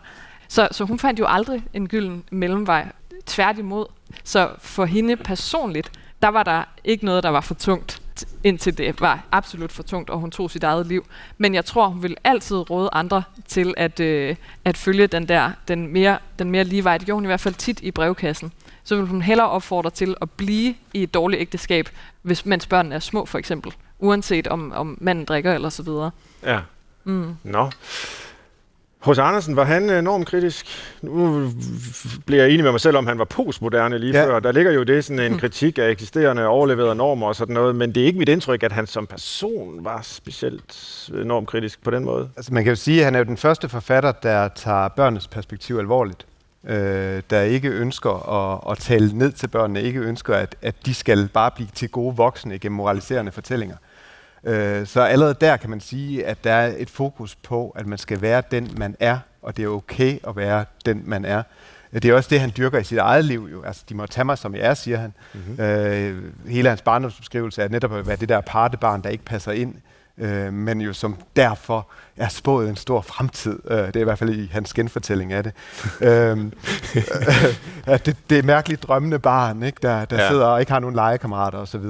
[0.47, 2.87] Så, så hun fandt jo aldrig en gylden mellemvej.
[3.25, 3.85] Tværtimod.
[4.23, 8.02] Så for hende personligt, der var der ikke noget, der var for tungt
[8.43, 11.05] indtil det var absolut for tungt, og hun tog sit eget liv.
[11.37, 15.51] Men jeg tror, hun vil altid råde andre til at, øh, at følge den der,
[15.67, 16.97] den mere, den mere lige vej.
[16.97, 18.51] Det gjorde hun i hvert fald tit i brevkassen.
[18.83, 21.89] Så vil hun hellere opfordre til at blive i et dårligt ægteskab,
[22.21, 23.73] hvis mens børnene er små for eksempel.
[23.99, 26.11] Uanset om, om manden drikker eller så videre.
[26.43, 26.59] Ja.
[27.03, 27.35] Mm.
[27.43, 27.69] Nå.
[29.03, 30.65] Hos Andersen, var han enormt kritisk?
[31.01, 31.49] Nu
[32.25, 34.25] bliver jeg enig med mig selv om, han var postmoderne lige ja.
[34.25, 34.39] før.
[34.39, 35.39] Der ligger jo det sådan en mm.
[35.39, 38.71] kritik af eksisterende overleverede normer og sådan noget, men det er ikke mit indtryk, at
[38.71, 42.29] han som person var specielt enormt kritisk på den måde.
[42.37, 45.27] Altså man kan jo sige, at han er jo den første forfatter, der tager børnenes
[45.27, 46.25] perspektiv alvorligt.
[46.67, 50.93] Øh, der ikke ønsker at, at tale ned til børnene, ikke ønsker, at, at de
[50.93, 53.75] skal bare blive til gode voksne gennem moraliserende fortællinger.
[54.43, 57.97] Øh, så allerede der kan man sige, at der er et fokus på, at man
[57.97, 61.43] skal være den, man er, og det er okay at være den, man er.
[61.93, 63.49] Det er også det, han dyrker i sit eget liv.
[63.51, 63.63] Jo.
[63.63, 65.13] Altså, de må tage mig, som jeg er, siger han.
[65.33, 65.63] Mm-hmm.
[65.63, 69.75] Øh, hele hans barndomsbeskrivelse er netop at være det der partebarn, der ikke passer ind,
[70.17, 73.59] øh, men jo som derfor er spået en stor fremtid.
[73.69, 75.53] Øh, det er i hvert fald i hans genfortælling af det.
[76.01, 76.37] øh,
[77.87, 79.79] øh, det, det er mærkeligt drømmende barn, ikke?
[79.81, 80.29] der, der ja.
[80.29, 81.85] sidder og ikke har nogen legekammerater osv.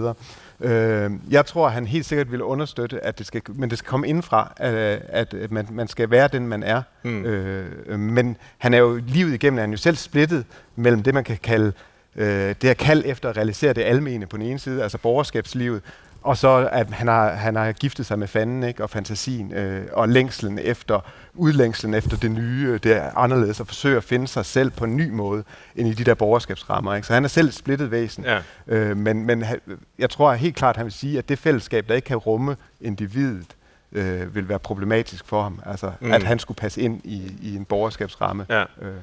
[0.63, 3.89] Øh, jeg tror, at han helt sikkert vil understøtte, at det skal, men det skal
[3.89, 6.81] komme indfra, at, at man, man skal være den, man er.
[7.03, 7.25] Mm.
[7.25, 10.45] Øh, men han er jo livet igennem, er han jo selv splittet
[10.75, 11.73] mellem det, man kan kalde
[12.15, 15.81] øh, det her kald efter at realisere det almene på den ene side, altså borgerskabslivet,
[16.23, 18.83] og så at han har, han har giftet sig med fanden ikke?
[18.83, 20.99] og fantasien, øh, og længslen efter,
[21.33, 24.97] udlængslen efter det nye, det er anderledes, at forsøge at finde sig selv på en
[24.97, 25.43] ny måde,
[25.75, 26.95] end i de der borgerskabsrammer.
[26.95, 27.07] Ikke?
[27.07, 28.25] Så han er selv splittet væsen.
[28.25, 28.39] Ja.
[28.67, 29.45] Øh, men men
[29.99, 32.57] jeg tror helt klart, at han vil sige, at det fællesskab, der ikke kan rumme
[32.81, 33.55] individet,
[33.91, 35.61] øh, vil være problematisk for ham.
[35.65, 36.11] Altså, mm.
[36.11, 38.45] at han skulle passe ind i, i en borgerskabsramme.
[38.49, 38.61] Ja.
[38.61, 38.93] Øh.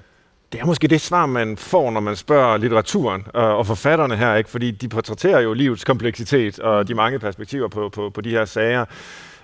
[0.53, 4.35] Det er måske det svar, man får, når man spørger litteraturen øh, og forfatterne her,
[4.35, 4.51] ikke?
[4.51, 8.45] fordi de portrætterer jo livets kompleksitet og de mange perspektiver på, på, på de her
[8.45, 8.85] sager.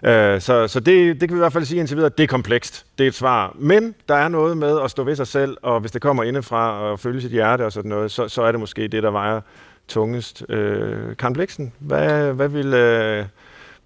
[0.03, 2.29] Øh, så så det, det kan vi i hvert fald sige indtil videre, det er
[2.29, 2.87] komplekst.
[2.99, 3.57] Det er et svar.
[3.59, 6.81] Men der er noget med at stå ved sig selv, og hvis det kommer indefra
[6.81, 9.40] og følge sit hjerte og sådan noget, så, så er det måske det, der vejer
[9.88, 10.45] tungest.
[10.49, 12.75] Øh, Karen Bliksen, hvad, hvad vil...
[12.75, 13.25] Øh,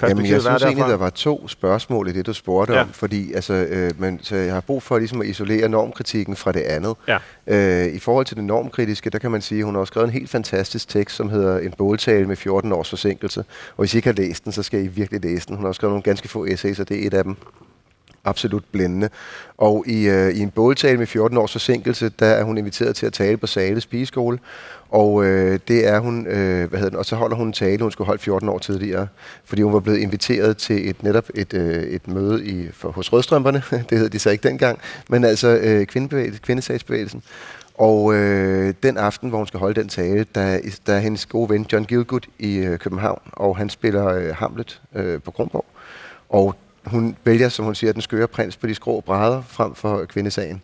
[0.08, 0.90] Jamen, jeg synes egentlig, derfra?
[0.90, 2.82] der var to spørgsmål i det, du spurgte Ja.
[2.82, 6.52] om, fordi altså, øh, men, så jeg har brug for ligesom at isolere normkritikken fra
[6.52, 6.94] det andet.
[7.08, 7.18] Ja.
[7.46, 10.12] Øh, I forhold til det normkritiske, der kan man sige, at hun har skrevet en
[10.12, 13.40] helt fantastisk tekst, som hedder En båltale med 14 års forsinkelse.
[13.40, 15.56] Og hvis I ikke har læst den, så skal I virkelig læse den.
[15.56, 17.36] Hun har også skrevet nogle ganske få essays, og det er et af dem
[18.24, 19.08] absolut blændende.
[19.58, 23.06] Og i, øh, i en båltale med 14 års forsinkelse, der er hun inviteret til
[23.06, 24.38] at tale på Sales pigeskole.
[24.90, 27.82] Og øh, det er hun, øh, hvad hedder den, og så holder hun en tale,
[27.82, 29.06] hun skulle holde 14 år tidligere,
[29.44, 33.12] fordi hun var blevet inviteret til et netop et, øh, et møde i, for, hos
[33.12, 34.78] Rødstrømperne, det hed de så ikke dengang,
[35.08, 37.22] men altså øh, kvindebevægelsen, kvindesagsbevægelsen.
[37.74, 41.50] Og øh, den aften, hvor hun skal holde den tale, der, der er hendes gode
[41.50, 45.64] ven John Gilgood i øh, København, og han spiller øh, Hamlet øh, på Kronborg.
[46.28, 50.04] Og hun vælger, som hun siger, den skøre prins på de skrå brædder frem for
[50.04, 50.62] kvindesagen.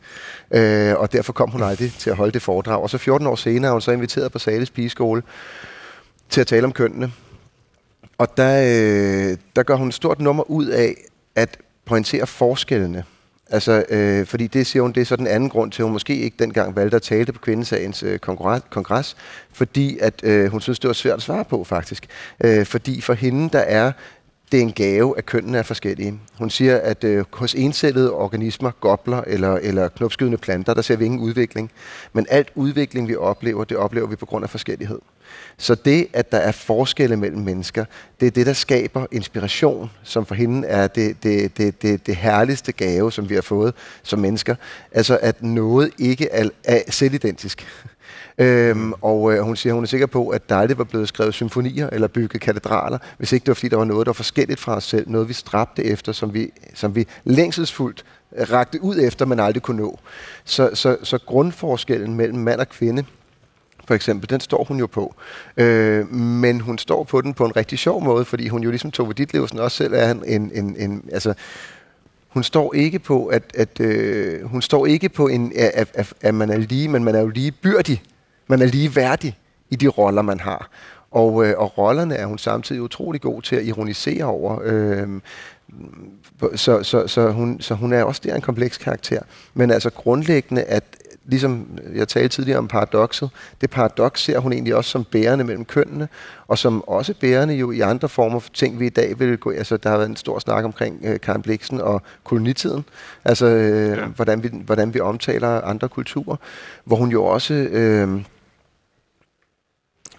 [0.50, 2.83] Øh, og derfor kom hun aldrig til at holde det foredrag.
[2.83, 5.22] Og så 14 år senere er hun så inviteret på Sales pigeskole
[6.31, 7.12] til at tale om kønnene.
[8.18, 10.94] Og der, øh, der gør hun et stort nummer ud af
[11.35, 13.05] at pointere forskellene.
[13.50, 15.92] Altså, øh, fordi det siger hun, det er så den anden grund til, at hun
[15.92, 19.16] måske ikke dengang valgte at tale det på kvindesagens øh, kongres, kongres,
[19.52, 22.07] fordi at øh, hun synes, det var svært at svare på faktisk.
[22.44, 23.92] Øh, fordi for hende, der er
[24.52, 26.20] det er en gave, at kønnene er forskellige.
[26.38, 31.04] Hun siger, at øh, hos encellede organismer, gobler eller, eller knopskydende planter, der ser vi
[31.04, 31.70] ingen udvikling.
[32.12, 34.98] Men alt udvikling, vi oplever, det oplever vi på grund af forskellighed.
[35.59, 37.85] Så det, at der er forskelle mellem mennesker,
[38.20, 42.16] det er det, der skaber inspiration, som for hende er det, det, det, det, det
[42.16, 44.54] herligste gave, som vi har fået som mennesker.
[44.92, 47.66] Altså, at noget ikke er, er selvidentisk.
[48.38, 51.35] Øhm, og øh, hun siger, hun er sikker på, at der aldrig var blevet skrevet
[51.35, 54.61] symfonier eller bygget katedraler, hvis ikke det var, fordi der var noget, der var forskelligt
[54.61, 58.05] fra os selv, noget vi stræbte efter, som vi, som vi længselsfuldt
[58.51, 59.99] rakte ud efter, men aldrig kunne nå.
[60.44, 63.05] Så, så, så grundforskellen mellem mand og kvinde,
[63.87, 65.14] for eksempel, den står hun jo på.
[65.57, 68.90] Øh, men hun står på den på en rigtig sjov måde, fordi hun jo ligesom
[68.90, 71.35] Tove Ditlevsen også selv er en, en, en, en altså,
[72.29, 76.35] hun står ikke på, at, at øh, hun står ikke på en, at, at, at
[76.35, 78.03] man er lige, men man er jo lige byrdig.
[78.46, 79.38] Man er lige værdig
[79.70, 80.70] i de roller, man har.
[81.11, 84.61] Og, øh, og rollerne er hun samtidig utrolig god til at ironisere over.
[84.64, 85.09] Øh,
[86.54, 89.20] så, så, så, hun, så hun er også der en kompleks karakter.
[89.54, 90.85] Men altså grundlæggende, at
[91.26, 93.30] ligesom jeg talte tidligere om paradokset,
[93.61, 96.09] det paradoks ser hun egentlig også som bærende mellem kønnene,
[96.48, 99.50] og som også bærende jo i andre former for ting, vi i dag vil gå...
[99.50, 102.85] Altså, der har været en stor snak omkring øh, Karen Bliksen og kolonitiden,
[103.24, 104.04] altså øh, ja.
[104.04, 106.37] hvordan, vi, hvordan vi omtaler andre kulturer,
[106.85, 107.54] hvor hun jo også...
[107.54, 108.22] Øh,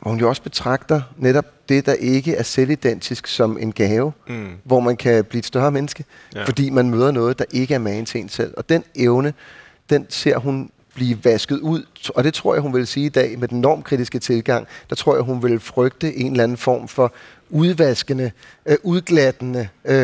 [0.08, 4.48] hvor hun jo også betragter netop det, der ikke er selvidentisk som en gave, mm.
[4.64, 6.44] hvor man kan blive et større menneske, ja.
[6.44, 8.54] fordi man møder noget, der ikke er magen til en selv.
[8.58, 9.34] Og den evne,
[9.90, 13.40] den ser hun blive vasket ud, og det tror jeg, hun vil sige i dag
[13.40, 17.14] med den normkritiske tilgang, der tror jeg, hun vil frygte en eller anden form for
[17.50, 18.32] udvaskende,
[18.66, 19.96] øh, udglattende, øh,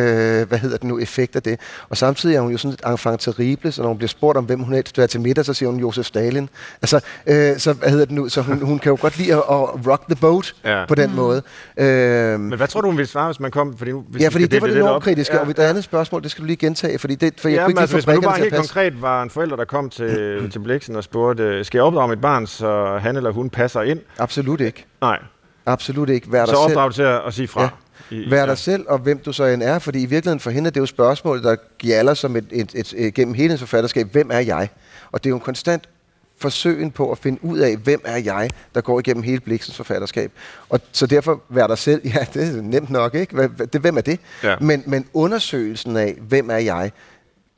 [0.48, 1.60] hvad hedder det nu, effekt af det.
[1.90, 4.46] Og samtidig er hun jo sådan et enfant terrible, så når hun bliver spurgt om,
[4.46, 6.50] hvem hun helst vil have til middag, så siger hun Josef Stalin.
[6.82, 9.38] Altså, øh, så hvad hedder det nu, så hun, hun kan jo godt lide at,
[9.40, 10.86] at rock the boat Ja.
[10.88, 11.16] på den mm.
[11.16, 11.42] måde.
[11.78, 13.78] Øh, Men hvad tror du, hun ville svare, hvis man kom?
[13.78, 14.88] Fordi nu, hvis ja, fordi det var det op?
[14.90, 15.42] normkritiske, Ja.
[15.42, 17.72] og det andet spørgsmål, det skal du lige gentage, fordi det, for jeg Ja, kunne
[17.72, 20.50] ikke altså, lige hvis man nu bare helt konkret var en forælder, der kom til,
[20.52, 24.00] til Bliksen og spurgte, skal jeg opdrage mit barn, så han eller hun passer ind?
[24.18, 24.86] Absolut ikke.
[25.02, 25.20] Nej.
[25.66, 26.32] Absolut ikke.
[26.32, 27.62] Vær Så opdrag til at, at sige fra.
[27.62, 27.70] Ja.
[28.12, 30.70] I, Vær dig selv, og hvem du så end er, fordi i virkeligheden for hende,
[30.70, 34.12] det er jo spørgsmålet, der gjalder som et, et, et, et, gennem hele hendes forfatterskab,
[34.12, 34.70] hvem er jeg?
[35.12, 35.90] Og det er jo en konstant
[36.38, 40.32] forsøgen på at finde ud af, hvem er jeg, der går igennem hele Bliksens forfatterskab.
[40.70, 43.50] Og så derfor vær dig selv, ja, det er nemt nok, ikke?
[43.74, 44.20] Det, hvem er det?
[44.44, 44.56] Ja.
[44.62, 46.92] Men, men undersøgelsen af, hvem er jeg,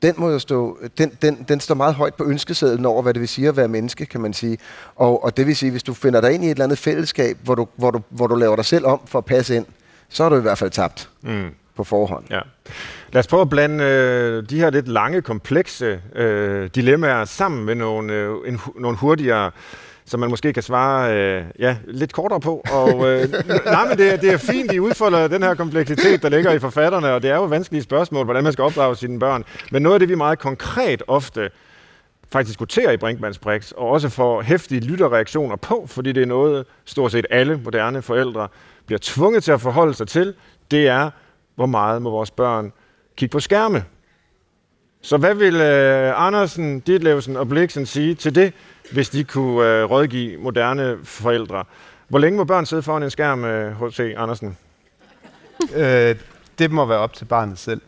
[0.02, 3.20] den, må jo stå, den, den, den står meget højt på ønskesedlen over, hvad det
[3.20, 4.58] vil sige at være menneske, kan man sige.
[4.96, 7.36] Og, og det vil sige, hvis du finder dig ind i et eller andet fællesskab,
[7.42, 9.66] hvor du, hvor du, hvor du laver dig selv om for at passe ind,
[10.08, 11.48] så er du i hvert fald tabt Mm.
[11.76, 12.24] på forhånd.
[12.30, 12.40] Ja.
[13.12, 17.74] Lad os prøve at blande øh, de her lidt lange, komplekse øh, dilemmaer sammen med
[17.74, 19.50] nogle, øh, en, nogle hurtigere,
[20.06, 22.62] som man måske kan svare øh, ja, lidt kortere på.
[22.72, 23.28] Og, øh,
[23.66, 26.58] nej, men det, er- det er fint, I udfolder den her kompleksitet, der ligger i
[26.58, 29.44] forfatterne, og det er jo vanskelige spørgsmål, hvordan man skal opdrage sine børn.
[29.72, 31.50] Men noget af det, vi meget konkret ofte
[32.32, 36.66] faktisk diskuterer i Brinkmanns Brix, og også får hæftige lytterreaktioner på, fordi det er noget,
[36.84, 38.48] stort set alle moderne forældre
[38.86, 40.34] bliver tvunget til at forholde sig til,
[40.70, 41.10] det er,
[41.54, 42.72] hvor meget må vores børn
[43.16, 43.84] kigge på skærme.
[45.02, 48.52] Så hvad vil øh, Andersen, Ditlevsen og Bliksen sige til det,
[48.92, 51.64] hvis de kunne øh, rådgive moderne forældre?
[52.08, 54.14] Hvor længe må børn sidde foran en skærm, øh, H.C.
[54.16, 54.56] Andersen?
[55.74, 56.16] Øh,
[56.58, 57.80] det må være op til barnet selv.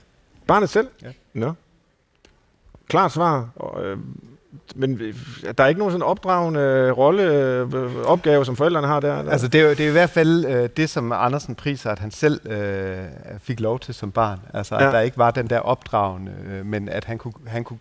[0.46, 0.88] Barnet selv?
[1.02, 1.08] Ja.
[1.32, 1.52] Nå.
[2.88, 3.48] Klart svar.
[3.56, 3.98] Og, øh,
[4.74, 5.14] men øh,
[5.58, 9.18] der er ikke nogen sådan opdragende rolle, øh, opgave, som forældrene har der?
[9.18, 9.32] Eller?
[9.32, 11.98] Altså det er, jo, det er i hvert fald øh, det, som Andersen priser, at
[11.98, 13.04] han selv øh,
[13.38, 14.40] fik lov til som barn.
[14.54, 14.74] Altså.
[14.74, 14.87] Ja.
[14.87, 17.78] at der ikke var den der opdragende, øh, men at han kunne, han kunne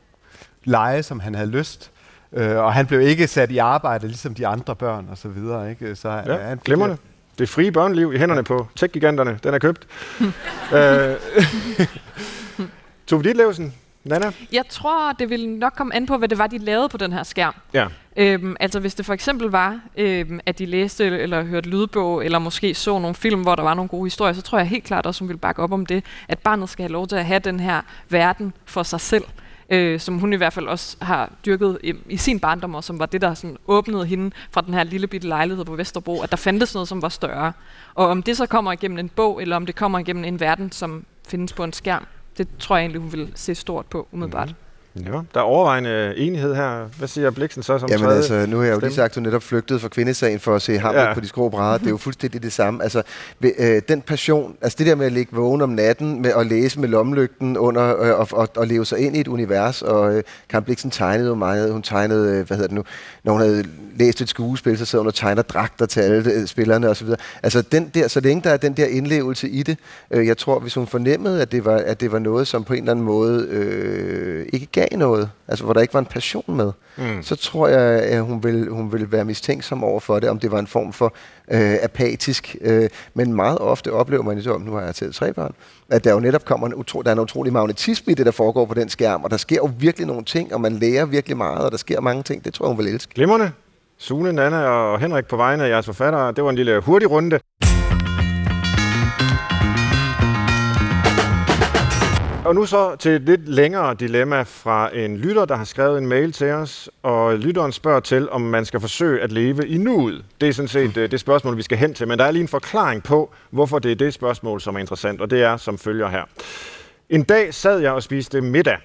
[0.64, 1.92] lege, som han havde lyst.
[2.34, 5.70] Øh, og han blev ikke sat i arbejde, ligesom de andre børn og så videre.
[5.70, 5.96] Ikke?
[5.96, 6.98] Så Ja, han fik- glimrende.
[7.40, 9.88] Det frie børneliv i hænderne på tech-giganterne, den er købt.
[10.76, 11.16] øh,
[13.08, 14.32] Tove Ditlevsen, Nana?
[14.52, 17.14] Jeg tror, det ville nok komme an på, hvad det var, de lavede på den
[17.14, 17.54] her skærm.
[17.74, 17.88] Ja.
[18.18, 22.40] Øhm, altså hvis det for eksempel var, øhm, at de læste eller hørte lydbog, eller
[22.40, 25.06] måske så nogle film, hvor der var nogle gode historier, så tror jeg helt klart
[25.06, 27.40] også, hun ville bakke op om det, at barnet skal have lov til at have
[27.40, 29.24] den her verden for sig selv,
[29.70, 33.00] øh, som hun i hvert fald også har dyrket i, i sin barndom, og som
[33.00, 36.32] var det, der sådan åbnede hende fra den her lille bitte lejlighed på Vesterbro, at
[36.32, 37.54] der fandtes noget, som var større.
[37.96, 40.72] Og om det så kommer igennem en bog, eller om det kommer igennem en verden,
[40.72, 42.06] som findes på en skærm,
[42.38, 44.48] det tror jeg egentlig, hun vil se stort på umiddelbart.
[44.48, 44.67] Mhm.
[45.06, 46.90] Ja, der er overvejende enighed her.
[46.98, 48.18] Hvad siger Bliksen så som Jamen tredje?
[48.18, 50.62] altså, nu har jeg jo lige sagt, at du netop flygtede fra kvindesagen for at
[50.62, 51.14] se Hamlet Ja.
[51.14, 51.78] på de skrå brædder.
[51.78, 52.84] Det er jo fuldstændig det samme.
[52.84, 53.02] Altså,
[53.40, 56.48] ved, øh, den passion, altså det der med at ligge vågen om natten, med at
[56.48, 60.16] læse med lommelygten under, øh, og, og, og leve sig ind i et univers, og
[60.16, 61.72] øh, Karen Bliksen tegnede jo meget.
[61.72, 62.84] Hun tegnede, øh, hvad hedder det nu,
[63.24, 63.64] når hun havde
[63.96, 67.08] læst et skuespil, så sad hun og tegner dragter til alle øh, spillerne osv.
[67.44, 69.78] Altså den der, så længe der er den der indlevelse i det,
[70.12, 72.74] øh, jeg tror, hvis hun fornemmede, at det var, at det var noget, som på
[72.74, 76.44] en eller anden måde øh, ikke gav noget, altså hvor der ikke var en passion
[76.58, 77.24] med, Mm.
[77.24, 80.52] så tror jeg, at hun vil, hun vil være mistænksom over for det, om det
[80.52, 81.14] var en form for
[81.52, 82.56] øh, apatisk.
[82.62, 85.54] Øh, men meget ofte oplever man jo, nu har jeg til tre børn,
[85.90, 88.32] at der jo netop kommer en, utro, der er en utrolig magnetisme i det, der
[88.32, 91.38] foregår på den skærm, og der sker jo virkelig nogle ting, og man lærer virkelig
[91.38, 92.46] meget, og der sker mange ting.
[92.46, 93.14] Det tror jeg, hun vil elske.
[93.16, 93.52] Glimrende.
[93.98, 96.32] Sune, Nana og Henrik på vegne af jeres forfattere.
[96.32, 97.40] Det var en lille hurtig runde.
[102.48, 106.08] Og nu så til et lidt længere dilemma fra en lytter, der har skrevet en
[106.08, 110.26] mail til os, og lytteren spørger til, om man skal forsøge at leve i nuet.
[110.42, 112.42] Det er sådan set øh, det spørgsmål, vi skal hen til, men der er lige
[112.42, 115.78] en forklaring på, hvorfor det er det spørgsmål, som er interessant, og det er som
[115.78, 116.24] følger her.
[117.10, 118.78] En dag sad jeg og spiste middag.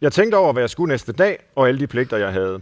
[0.00, 2.60] Jeg tænkte over, hvad jeg skulle næste dag, og alle de pligter, jeg havde.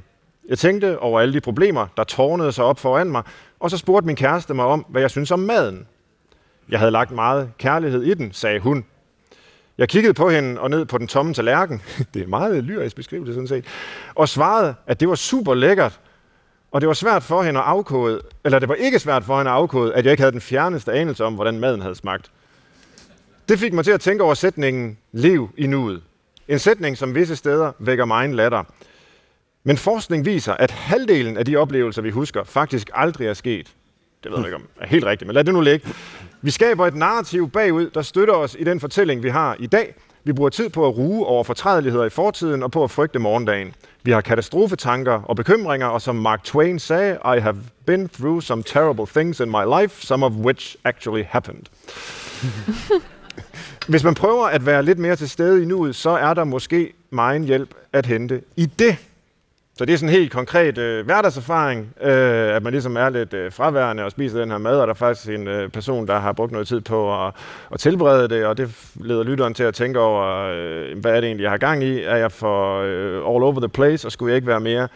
[0.48, 3.22] Jeg tænkte over alle de problemer, der tårnede sig op foran mig,
[3.60, 5.86] og så spurgte min kæreste mig om, hvad jeg synes om maden.
[6.68, 8.84] Jeg havde lagt meget kærlighed i den, sagde hun.
[9.80, 11.82] Jeg kiggede på hende og ned på den tomme tallerken.
[12.14, 13.64] Det er meget lyrisk beskrivelse, sådan set.
[14.14, 16.00] Og svarede, at det var super lækkert.
[16.70, 19.50] Og det var svært for hende at afkode, eller det var ikke svært for hende
[19.50, 22.30] at afkode, at jeg ikke havde den fjerneste anelse om, hvordan maden havde smagt.
[23.48, 26.02] Det fik mig til at tænke over sætningen lev i nuet.
[26.48, 28.64] En sætning, som visse steder vækker mig latter.
[29.64, 33.74] Men forskning viser, at halvdelen af de oplevelser, vi husker, faktisk aldrig er sket.
[34.24, 35.88] Det ved jeg ikke om er helt rigtigt, men lad det nu ligge.
[36.42, 39.94] Vi skaber et narrativ bagud, der støtter os i den fortælling, vi har i dag.
[40.24, 43.74] Vi bruger tid på at ruge over fortrædeligheder i fortiden og på at frygte morgendagen.
[44.02, 48.62] Vi har katastrofetanker og bekymringer, og som Mark Twain sagde, I have been through some
[48.62, 51.66] terrible things in my life, some of which actually happened.
[53.88, 56.92] Hvis man prøver at være lidt mere til stede i nuet, så er der måske
[57.10, 58.96] meget hjælp at hente i det.
[59.80, 63.34] Så det er sådan en helt konkret øh, hverdagserfaring, øh, at man ligesom er lidt
[63.34, 66.18] øh, fraværende og spiser den her mad, og der er faktisk en øh, person, der
[66.18, 67.34] har brugt noget tid på at,
[67.72, 71.26] at tilberede det, og det leder lytteren til at tænke over, øh, hvad er det
[71.26, 72.02] egentlig, jeg har gang i?
[72.02, 74.88] Er jeg for øh, all over the place, og skulle jeg ikke være mere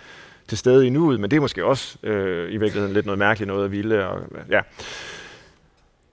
[0.48, 1.20] til stede i nuet?
[1.20, 4.06] Men det er måske også øh, i virkeligheden lidt noget mærkeligt noget at ville.
[4.06, 4.18] Og,
[4.50, 4.60] ja.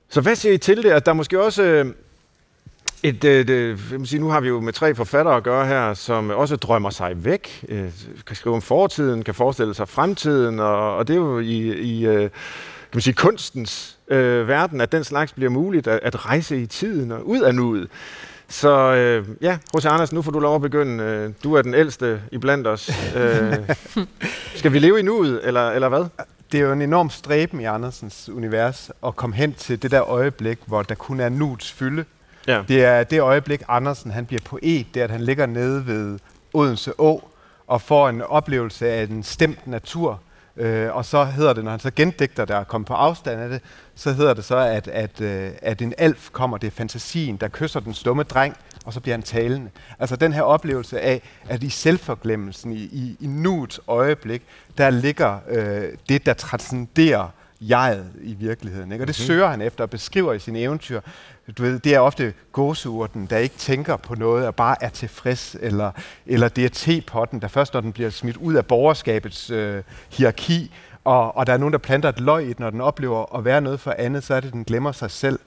[0.09, 0.91] Så hvad siger I til det?
[0.91, 1.63] At der måske også...
[1.63, 1.85] Øh,
[3.03, 5.93] et, et, et, jeg sige, nu har vi jo med tre forfattere at gøre her,
[5.93, 7.89] som også drømmer sig væk, øh,
[8.27, 12.05] kan skrive om fortiden, kan forestille sig fremtiden, og, og det er jo i, i
[12.05, 12.21] øh,
[12.91, 16.65] kan man sige, kunstens øh, verden, at den slags bliver muligt at, at rejse i
[16.65, 17.87] tiden og ud af nuet.
[18.47, 19.85] Så øh, ja, H.C.
[19.85, 21.03] Andersen, nu får du lov at begynde.
[21.03, 22.91] Øh, du er den ældste i blandt os.
[23.15, 23.53] Øh,
[24.55, 26.05] skal vi leve i nuet, eller, eller hvad?
[26.51, 30.09] Det er jo en enorm stræben i Andersens univers at komme hen til det der
[30.09, 32.05] øjeblik, hvor der kun er nuets fylde.
[32.47, 32.63] Ja.
[32.67, 36.19] Det er det øjeblik, Andersen han bliver poet, det er, at han ligger nede ved
[36.53, 37.27] Odense Å
[37.67, 40.19] og får en oplevelse af en stemt natur.
[40.57, 43.49] Øh, og så hedder det, når han så gendigter der og kommer på afstand af
[43.49, 43.61] det,
[43.95, 47.47] så hedder det så, at, at, øh, at en alf kommer, det er fantasien, der
[47.47, 49.69] kysser den stumme dreng, og så bliver han talende.
[49.99, 54.41] Altså den her oplevelse af, at i selvforglemmelsen, i, i, i nuets øjeblik,
[54.77, 57.27] der ligger øh, det, der transcenderer
[57.61, 58.91] jeget i virkeligheden.
[58.91, 59.03] Ikke?
[59.03, 59.27] Og det mm-hmm.
[59.27, 61.01] søger han efter og beskriver i sine eventyr.
[61.57, 65.55] Du ved, det er ofte gåseurten, der ikke tænker på noget og bare er tilfreds,
[65.59, 65.91] eller,
[66.25, 70.71] eller det er tepotten, der først når den bliver smidt ud af borgerskabets øh, hierarki,
[71.03, 73.45] og, og der er nogen, der planter et løg i den, når den oplever at
[73.45, 75.39] være noget for andet, så er det, den glemmer sig selv.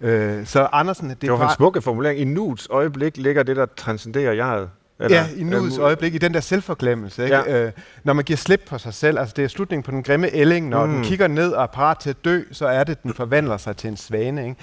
[0.00, 2.20] Øh, så Andersen, det, Det var en smukke formulering.
[2.20, 4.70] I nuets øjeblik ligger det, der transcenderer jeget.
[5.00, 7.24] Eller, ja, i nuets øh, øjeblik, i den der selvforglemmelse.
[7.24, 7.36] Ikke?
[7.36, 7.64] Ja.
[7.64, 7.72] Øh,
[8.04, 10.68] når man giver slip på sig selv, altså det er slutningen på den grimme ælling,
[10.68, 10.92] når mm.
[10.92, 13.76] den kigger ned og er parat til at dø, så er det, den forvandler sig
[13.76, 14.42] til en svane.
[14.44, 14.56] Ikke?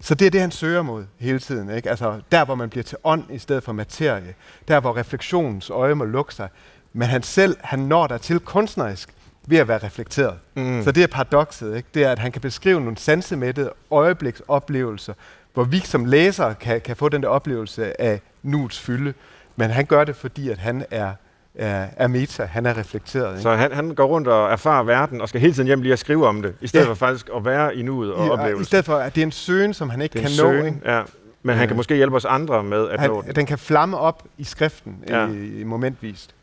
[0.00, 1.70] Så det er det, han søger mod hele tiden.
[1.70, 1.90] Ikke?
[1.90, 4.34] Altså der, hvor man bliver til ånd i stedet for materie.
[4.68, 6.48] Der, hvor refleksionens øje må lukke sig.
[6.92, 9.08] Men han selv, han når der til kunstnerisk
[9.46, 10.34] ved at være reflekteret.
[10.54, 10.82] Mm.
[10.84, 11.76] Så det er paradokset.
[11.76, 11.88] Ikke?
[11.94, 15.14] Det er, at han kan beskrive nogle sansemættede øjebliksoplevelser,
[15.54, 19.14] hvor vi som læsere kan, kan få den der oplevelse af nuets fylde.
[19.56, 21.12] Men han gør det, fordi at han er,
[21.54, 23.30] er, er meta, han er reflekteret.
[23.32, 23.42] Ikke?
[23.42, 25.98] Så han, han går rundt og erfarer verden, og skal hele tiden hjem lige at
[25.98, 26.90] skrive om det, i stedet Ja.
[26.90, 29.26] for faktisk at være i nuet og I, opleve I stedet for, at det er
[29.26, 30.42] en søgen, som han ikke det kan en nå.
[30.42, 30.92] søgen, Ikke?
[30.92, 31.02] ja.
[31.42, 31.68] Men han Øh.
[31.68, 33.36] kan måske hjælpe os andre med at nå Han, den.
[33.36, 35.24] den kan flamme op i skriften Ja.
[35.24, 35.28] ja.
[35.32, 36.34] i, momentvist.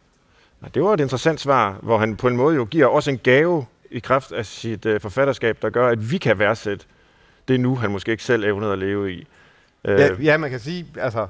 [0.61, 3.17] Nå, Det var et interessant svar, hvor han på en måde jo giver os en
[3.17, 6.85] gave i kraft af sit øh, forfatterskab, der gør, at vi kan værdsætte
[7.47, 9.27] det nu, han måske ikke selv evnede at leve i.
[9.85, 11.27] Øh, Ja, ja, man kan sige, altså,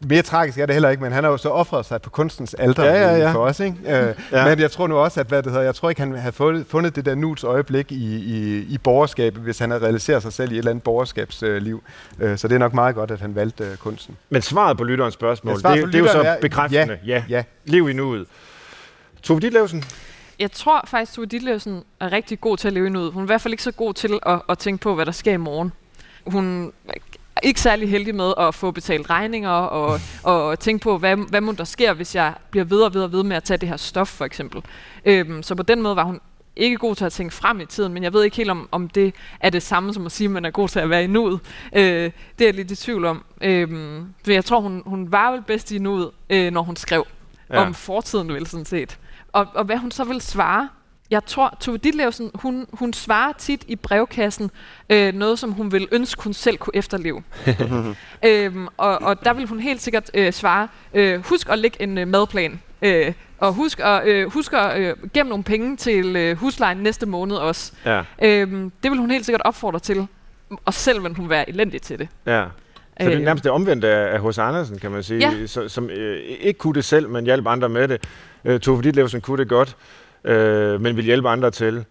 [0.00, 2.54] mere tragisk er det heller ikke, men han har jo så offret sig på kunstens
[2.54, 3.32] alter Ja, ja, ja.
[3.32, 3.60] for os.
[3.60, 3.76] Ikke?
[3.80, 4.12] Øh, Ja.
[4.32, 4.48] ja.
[4.48, 6.66] Men jeg tror nu også, at hvad det hedder, jeg tror ikke, han havde fundet,
[6.68, 10.50] fundet det der nuets øjeblik i, i, i borgerskabet, hvis han havde realiseret sig selv
[10.50, 11.82] i et eller andet borgerskabsliv.
[12.20, 14.16] Øh, så det er nok meget godt, at han valgte øh, kunsten.
[14.30, 16.98] Men svaret på lytterens spørgsmål, Ja, det, på det er jo så lytteren bekræftende.
[17.06, 17.24] Ja.
[17.28, 17.42] Ja.
[17.64, 18.26] Lev i nuet.
[19.22, 19.84] Tove Ditlevsen,
[20.38, 23.12] Jeg tror faktisk, Tove Ditlevsen er rigtig god til at leve i nuet.
[23.12, 25.12] Hun er i hvert fald ikke så god til at, at tænke på, hvad der
[25.12, 25.72] sker i morgen.
[26.26, 26.72] Hun
[27.42, 31.52] ikke særlig heldig med at få betalt regninger og, og tænke på, hvad, hvad må
[31.52, 33.76] der sker, hvis jeg bliver ved og ved og ved med at tage det her
[33.76, 34.62] stof, for eksempel.
[35.04, 36.20] Øhm, så på den måde var hun
[36.56, 38.88] ikke god til at tænke frem i tiden, men jeg ved ikke helt, om, om
[38.88, 41.06] det er det samme som at sige, at man er god til at være i
[41.06, 41.40] nuet.
[41.72, 43.24] Øh, det er jeg lidt i tvivl om.
[43.40, 47.06] Øhm, for jeg tror, hun, hun var vel bedst i nuet, øh, når hun skrev
[47.50, 47.60] Ja.
[47.60, 47.66] ja.
[47.66, 48.98] om fortiden, vel sådan set.
[49.32, 50.68] Og, og hvad hun så vil svare,
[51.10, 54.50] jeg tror, Tove Ditlevsen, hun, hun svarer tit i brevkassen
[54.90, 57.22] øh, noget, som hun vil ønske, hun selv kunne efterleve.
[58.26, 61.98] øhm, og, og der vil hun helt sikkert øh, svare, øh, husk at lægge en
[61.98, 62.60] øh, madplan.
[62.82, 67.06] Øh, og husk at, øh, husk at øh, gemme nogle penge til øh, huslejen næste
[67.06, 67.72] måned også.
[67.84, 70.06] ja, Øhm, det vil hun helt sikkert opfordre til.
[70.64, 72.08] Og selv vil hun være elendig til det.
[72.26, 72.44] ja.
[73.00, 74.38] Så det er Øh, nærmest det omvendte af af H.C.
[74.38, 75.46] Andersen, kan man sige, Ja.
[75.46, 78.02] så, som øh, ikke kunne det selv, men hjalp andre med det.
[78.44, 79.76] Øh, Tove Ditlevsen kunne det godt,
[80.24, 81.84] øh, men ville hjælpe andre til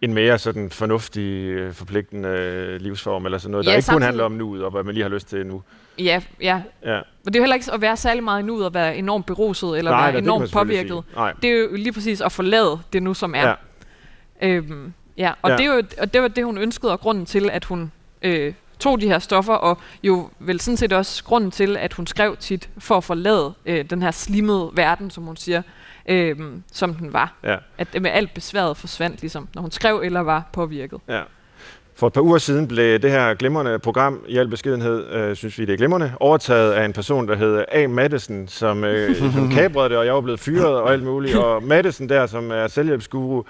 [0.00, 4.02] en mere sådan fornuftig, øh, forpligtende øh, livsform, eller sådan noget, der Ja, ikke kun
[4.02, 5.62] handler om nuet, og hvad man lige har lyst til nu.
[5.98, 6.62] Ja, ja.
[6.84, 7.00] Ja.
[7.24, 9.26] Men det er jo heller ikke at være særlig meget i nuet og være enormt
[9.26, 11.02] beruset eller Nej, være da, enormt påvirket.
[11.42, 13.48] Det er jo lige præcis at forlade det nu, som er.
[13.48, 13.54] Ja.
[14.42, 15.56] Øhm, ja, og, ja.
[15.56, 17.92] Det er jo, og det var det, hun ønskede, og grunden til, at hun
[18.22, 22.06] øh, tog de her stoffer, og jo vel sådan set også grunden til, at hun
[22.06, 25.62] skrev tit for at forlade øh, den her slimmede verden, som hun siger,
[26.08, 26.36] øh,
[26.72, 27.34] som den var.
[27.44, 27.56] Ja.
[27.78, 31.00] At det med alt besværet forsvandt, ligesom, når hun skrev eller var påvirket.
[31.08, 31.22] Ja.
[31.94, 35.58] For et par uger siden blev det her glimrende program, i al beskedenhed, øh, synes
[35.58, 37.86] vi det er glimrende, overtaget af en person, der hedder A.
[37.86, 41.36] Madison, som, øh, som kabrede det, og jeg var blevet fyret og alt muligt.
[41.36, 43.42] Og Madison der, som er selvhjælpsguru,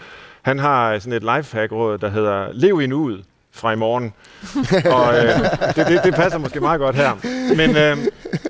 [0.43, 4.13] han har sådan et lifehack-råd, der hedder Lev i nuet fra i morgen.
[4.97, 7.13] og øh, det, det, det passer måske meget godt her.
[7.57, 7.99] Men øh,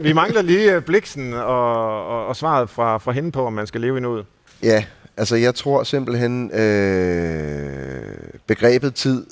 [0.00, 3.66] vi mangler lige øh, bliksen og, og, og svaret fra, fra hende på, om man
[3.66, 4.26] skal leve i nuet.
[4.62, 4.84] Ja,
[5.16, 9.26] altså jeg tror simpelthen, øh, begrebet tid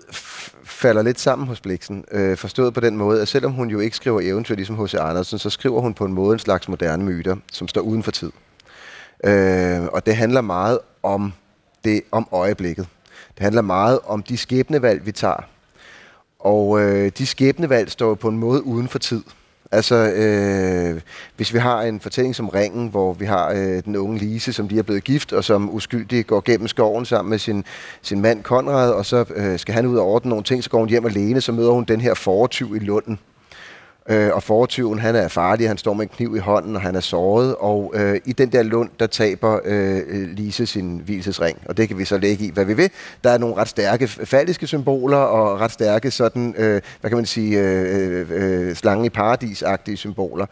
[0.64, 2.05] falder lidt sammen hos Bliksen.
[2.12, 4.95] Øh, forstået på den måde, at selvom hun jo ikke skriver eventyr ligesom H.C.
[4.95, 8.11] Andersen, så skriver hun på en måde en slags moderne myter, som står uden for
[8.11, 8.33] tid.
[9.25, 11.33] Øh, og det handler meget om
[11.85, 12.87] det om øjeblikket.
[13.35, 15.56] Det handler meget om de skæbnevalg, vi tager.
[16.47, 19.22] Og øh, de skæbnevalg står jo på en måde uden for tid.
[19.72, 21.01] Altså, øh,
[21.36, 24.68] hvis vi har en fortælling som Ringen, hvor vi har øh, den unge Lise, som
[24.68, 27.64] lige er blevet gift, og som uskyldig går gennem skoven sammen med sin,
[28.03, 30.78] sin mand Konrad, og så øh, skal han ud og ordne nogle ting, så går
[30.78, 33.18] hun hjem alene, så møder hun den her fortyv i Lunden.
[34.09, 36.97] Øh, og fortyven, han er farlig, han står med en kniv i hånden, og han
[36.97, 41.77] er såret, og øh, i den der lund, der taber øh, Lise sin hvilesesring, og
[41.77, 42.91] det kan vi så lægge i, hvad vi vil.
[43.25, 47.27] Der er nogle ret stærke faldiske symboler, og ret stærke sådan, øh, hvad kan man
[47.27, 50.47] sige, øh, øh, øh slange i paradis-agtige symboler.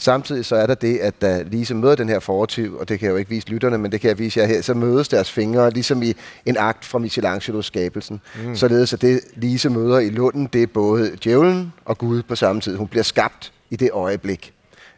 [0.00, 3.06] Samtidig så er der det, at da Lise møder den her fortyv, og det kan
[3.06, 5.32] jeg jo ikke vise lytterne, men det kan jeg vise jer her, så mødes deres
[5.32, 6.14] fingre ligesom i
[6.46, 8.20] en akt fra Michelangelos skabelsen.
[8.44, 8.56] Mm.
[8.56, 12.60] Således at det Lise møder i Lunden, det er både djævlen og Gud på samme
[12.60, 12.76] tid.
[12.76, 14.54] Hun bliver skabt i det øjeblik.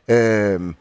[0.09, 0.75] Øhm,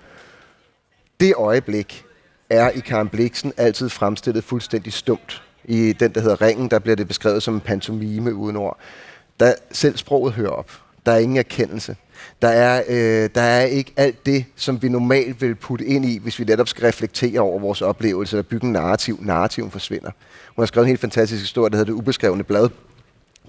[1.20, 2.06] det øjeblik
[2.50, 5.44] er i Karen Bliksen altid fremstillet fuldstændig stumt.
[5.66, 8.80] I den, der hedder Ringen, der bliver det beskrevet som en pantomime uden ord.
[9.40, 10.72] Der selv sproget hører op.
[11.06, 11.96] Der er ingen erkendelse.
[12.42, 16.18] Der er, øh, der er ikke alt det, som vi normalt vil putte ind i,
[16.18, 19.18] hvis vi netop skal reflektere over vores oplevelser og bygge en narrativ.
[19.22, 20.12] Narrativen forsvinder.
[20.56, 22.70] Hun har skrevet en helt fantastisk historie, der hedder Det ubeskrevne blad,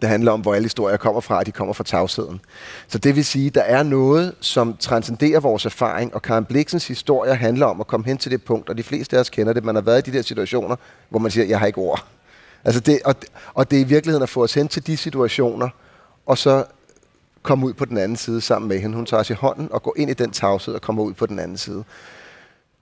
[0.00, 2.40] Det handler om, hvor alle historier kommer fra, og de kommer fra tavsheden.
[2.88, 7.34] Så det vil sige, der er noget, som transcenderer vores erfaring, og Karen Bliksens historie
[7.34, 9.64] handler om at komme hen til det punkt, og de fleste af os kender det.
[9.64, 10.76] Man har været i de der situationer,
[11.08, 12.06] hvor man siger, jeg har ikke ord.
[12.64, 13.14] Altså det, og,
[13.54, 15.68] og det er i virkeligheden at få os hen til de situationer,
[16.26, 16.64] og så
[17.42, 18.96] komme ud på den anden side sammen med hende.
[18.96, 21.26] Hun tager os i hånden og går ind i den tavshed og kommer ud på
[21.26, 21.84] den anden side.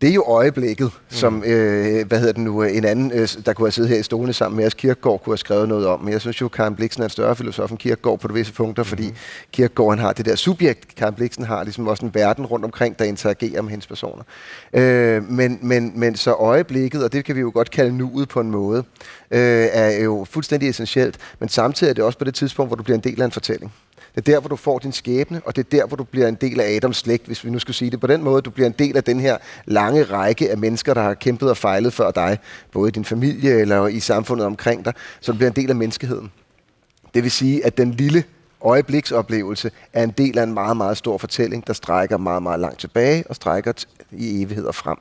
[0.00, 1.42] Det er jo øjeblikket, som mm.
[1.42, 4.32] øh, hvad hedder det nu, en anden, øh, der kunne have siddet her i stolene
[4.32, 6.00] sammen med os, Kirkegaard, kunne have skrevet noget om.
[6.00, 8.34] Men jeg synes jo, at Karen Bliksen er en større filosof end Kirkegaard på de
[8.34, 8.88] visse punkter, mm.
[8.88, 9.12] fordi
[9.52, 12.98] Kirkegaard han har det der subjekt, Karen Bliksen har ligesom også en verden rundt omkring,
[12.98, 14.22] der interagerer med hendes personer.
[14.72, 18.40] Øh, men, men, men så øjeblikket, og det kan vi jo godt kalde nuet på
[18.40, 18.84] en måde,
[19.30, 22.82] øh, er jo fuldstændig essentielt, men samtidig er det også på det tidspunkt, hvor du
[22.82, 23.72] bliver en del af en fortælling.
[24.14, 26.28] Det er der, hvor du får din skæbne, og det er der, hvor du bliver
[26.28, 28.42] en del af Adams slægt, hvis vi nu skal sige det på den måde.
[28.42, 31.56] Du bliver en del af den her lange række af mennesker, der har kæmpet og
[31.56, 32.38] fejlet før dig,
[32.72, 35.76] både i din familie eller i samfundet omkring dig, så du bliver en del af
[35.76, 36.32] menneskeheden.
[37.14, 38.24] Det vil sige, at den lille
[38.60, 42.80] øjebliksoplevelse er en del af en meget, meget stor fortælling, der strækker meget, meget langt
[42.80, 43.72] tilbage og strækker
[44.12, 44.96] i evigheder frem.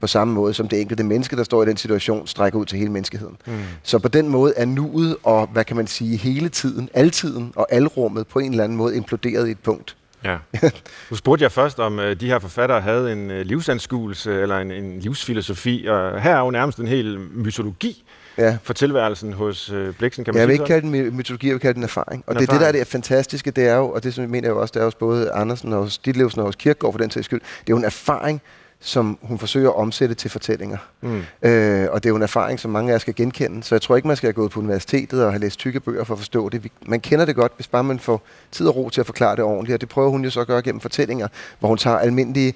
[0.00, 2.78] På samme måde som det enkelte menneske, der står i den situation, strækker ud til
[2.78, 3.36] hele menneskeheden.
[3.46, 3.52] Mm.
[3.82, 7.66] Så på den måde er nuet og, hvad kan man sige, hele tiden, altiden og
[7.70, 9.96] alrummet på en eller anden måde imploderet i et punkt.
[10.24, 10.38] Ja.
[11.10, 14.70] Nu spurgte jeg først, om uh, de her forfattere havde en uh, livsanskuelse eller en,
[14.70, 18.03] en livsfilosofi, og her er jo nærmest en hel mytologi
[18.38, 18.56] ja.
[18.62, 21.54] for tilværelsen hos uh, Bliksen, kan man jeg sige vil ikke kalde den mytologi, jeg
[21.54, 22.24] vil kalde den erfaring.
[22.26, 22.60] Og en det er erfaring.
[22.60, 24.72] det, der er det fantastiske, det er jo, og det som jeg mener jo også,
[24.72, 27.40] det er hos både Andersen og hos Ditlevsen og hos Kirkegaard for den sags skyld,
[27.40, 28.42] det er jo en erfaring,
[28.80, 30.76] som hun forsøger at omsætte til fortællinger.
[31.00, 31.22] Mm.
[31.42, 33.62] Øh, og det er jo en erfaring, som mange af jer skal genkende.
[33.62, 36.04] Så jeg tror ikke, man skal have gået på universitetet og have læst tykke bøger
[36.04, 36.70] for at forstå det.
[36.86, 38.22] Man kender det godt, hvis bare man får
[38.52, 39.74] tid og ro til at forklare det ordentligt.
[39.74, 41.28] Og det prøver hun jo så at gøre gennem fortællinger,
[41.58, 42.54] hvor hun tager almindelige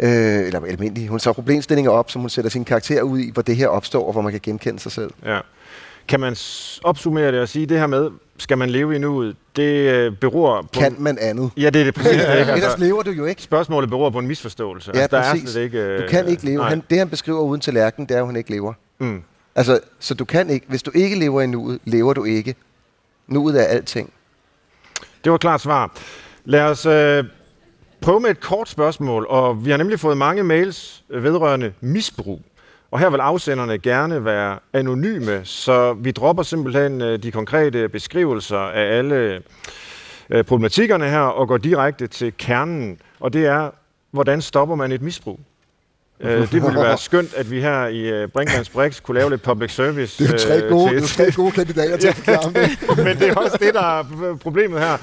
[0.00, 3.42] øh, eller almindelige, hun tager problemstillinger op, som hun sætter sin karakter ud i, hvor
[3.42, 5.10] det her opstår, og hvor man kan genkende sig selv.
[5.24, 5.38] Ja.
[6.08, 6.36] Kan man
[6.84, 10.62] opsummere det og sige, det her med, skal man leve i nuet, det øh, beror
[10.62, 10.68] på...
[10.72, 11.50] Kan man andet?
[11.56, 12.12] Ja, det er det præcis.
[12.12, 12.30] Det, ikke?
[12.38, 13.42] Altså, Ellers lever du jo ikke.
[13.42, 14.92] Spørgsmålet beror på en misforståelse.
[14.94, 15.56] Ja, altså, der præcis.
[15.56, 16.64] Er ikke, øh, du kan ikke leve.
[16.64, 18.72] Han, det, han beskriver uden til lærken, det er, at hun ikke lever.
[18.98, 19.22] Mm.
[19.54, 20.66] Altså, så du kan ikke...
[20.68, 22.54] Hvis du ikke lever i nuet, lever du ikke.
[23.26, 24.12] Nuet er alting.
[25.24, 25.96] Det var klart svar.
[26.44, 27.24] Lad os øh,
[28.00, 32.40] prøve med et kort spørgsmål, og vi har nemlig fået mange mails vedrørende misbrug.
[32.90, 38.58] Og her vil afsenderne gerne være anonyme, så vi dropper simpelthen øh, de konkrete beskrivelser
[38.58, 39.42] af alle
[40.30, 43.70] øh, problematikkerne her og går direkte til kernen, og det er,
[44.10, 45.40] hvordan stopper man et misbrug?
[46.20, 49.74] Øh, det ville være skønt, at vi her i Brinkmanns Brix kunne lave lidt public
[49.74, 50.24] service.
[50.24, 53.04] Det er tre gode, det er tre gode kandidater til at forklare det.
[53.04, 54.98] Men det er også det, der er problemet her.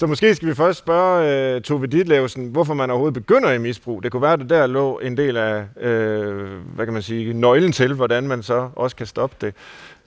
[0.00, 4.02] Så måske skal vi først spørge uh, Tove Ditlevsen, hvorfor man overhovedet begynder i misbrug.
[4.02, 7.72] Det kunne være, at der lå en del af, uh, hvad kan man sige, nøglen
[7.72, 9.54] til, hvordan man så også kan stoppe det.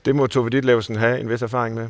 [0.06, 1.88] Det må Tove Ditlevsen have en vis erfaring med.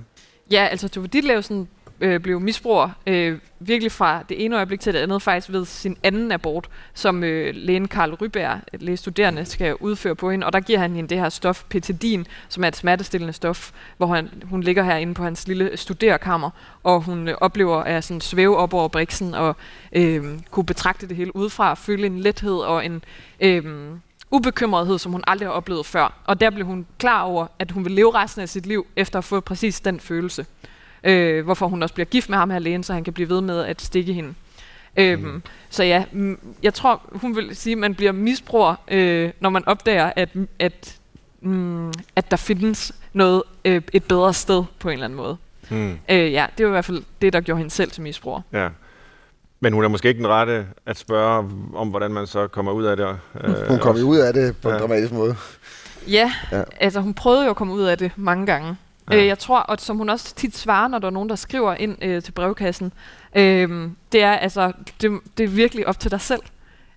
[0.51, 1.67] Ja, altså Tove Ditlevsen
[2.01, 5.97] øh, blev misbruger øh, virkelig fra det ene øjeblik til det andet, faktisk ved sin
[6.03, 10.45] anden abort, som øh, lægen Karl Ryberg, øh, lægestuderende, skal udføre på hende.
[10.45, 14.07] Og der giver han hende det her stof, petidin, som er et smertestillende stof, hvor
[14.07, 16.49] han, hun ligger herinde på hans lille studerkammer,
[16.83, 19.55] og hun øh, oplever at sådan svæve op over briksen og
[19.91, 23.03] øh, kunne betragte det hele udefra, og føle en lethed og en...
[23.39, 23.63] Øh,
[24.31, 26.21] ubekymrethed, som hun aldrig har oplevet før.
[26.25, 29.19] Og der blev hun klar over, at hun vil leve resten af sit liv efter
[29.19, 30.45] at få præcis den følelse
[31.03, 33.41] øh, hvorfor hun også bliver gift med ham her lægen, så han kan blive ved
[33.41, 34.33] med at stikke hende.
[34.97, 35.43] Øhm, mm.
[35.69, 36.03] Så ja,
[36.63, 40.29] jeg tror, hun vil sige, at man bliver misbruger, øh, når man opdager, at,
[40.59, 40.97] at,
[41.41, 45.37] mm, at der findes noget øh, et bedre sted på en eller anden måde.
[45.69, 45.99] Mm.
[46.09, 48.41] Øh, ja, det var i hvert fald det, der gjorde hende selv til misbruger.
[48.53, 48.69] Ja.
[49.59, 52.83] Men hun er måske ikke den rette at spørge om, hvordan man så kommer ud
[52.83, 53.17] af det.
[53.43, 54.75] Øh, hun kommer ud af det på ja.
[54.75, 55.35] en dramatisk måde.
[56.07, 58.77] Ja, ja, altså hun prøvede jo at komme ud af det mange gange.
[59.11, 59.17] Ja.
[59.17, 61.75] Øh, jeg tror, og som hun også tit svarer, når der er nogen, der skriver
[61.75, 62.93] ind øh, til brevkassen,
[63.35, 66.41] øh, det er altså, det, det er virkelig op til dig selv.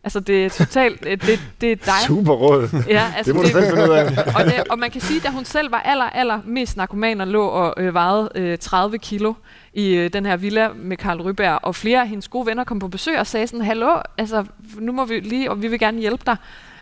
[0.06, 2.06] Altså, det er totalt, øh, det, det er dig.
[2.06, 2.68] Super råd.
[2.88, 4.04] Ja, altså, det må det, du selv finde ud af.
[4.36, 7.26] og, det, og man kan sige, da hun selv var aller, aller mest narkoman og
[7.26, 9.34] lå og øh, vejede øh, 30 kilo
[9.74, 12.78] i øh, den her villa med Karl Ryberg, og flere af hendes gode venner kom
[12.78, 14.44] på besøg og sagde sådan, hallo, altså,
[14.78, 16.36] nu må vi lige, og vi vil gerne hjælpe dig.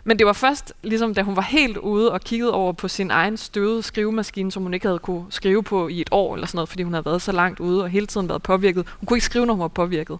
[0.07, 3.11] Men det var først, ligesom da hun var helt ude og kiggede over på sin
[3.11, 6.57] egen støvede skrivemaskine, som hun ikke havde kunne skrive på i et år eller sådan
[6.57, 8.87] noget, fordi hun havde været så langt ude og hele tiden været påvirket.
[8.99, 10.17] Hun kunne ikke skrive, når hun var påvirket.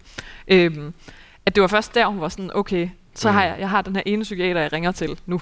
[0.48, 0.94] Øhm,
[1.46, 3.96] at det var først der, hun var sådan, okay, så har jeg, jeg har den
[3.96, 5.40] her ene psykiater, jeg ringer til nu.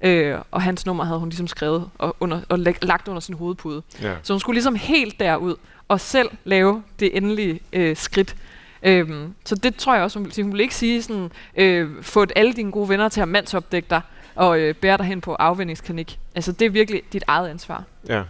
[0.00, 3.82] Øh, og hans nummer havde hun ligesom skrevet og, under, og lagt under sin hovedpude.
[4.02, 4.14] Ja.
[4.22, 5.54] Så hun skulle ligesom helt derud
[5.88, 8.36] og selv lave det endelige øh, skridt.
[8.82, 10.44] Øhm, så det tror jeg også, hun vil sige.
[10.44, 14.00] Hun vil ikke sige sådan, øh, få alle dine gode venner til at mandsopdække dig
[14.34, 16.18] og øh, bære dig hen på afvendingsklinik.
[16.34, 17.84] Altså det er virkelig dit eget ansvar.
[18.08, 18.22] Ja.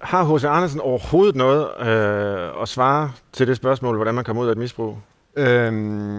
[0.00, 0.44] har H.C.
[0.44, 4.58] Andersen overhovedet noget øh, at svare til det spørgsmål, hvordan man kommer ud af et
[4.58, 4.98] misbrug?
[5.36, 6.18] Øhm,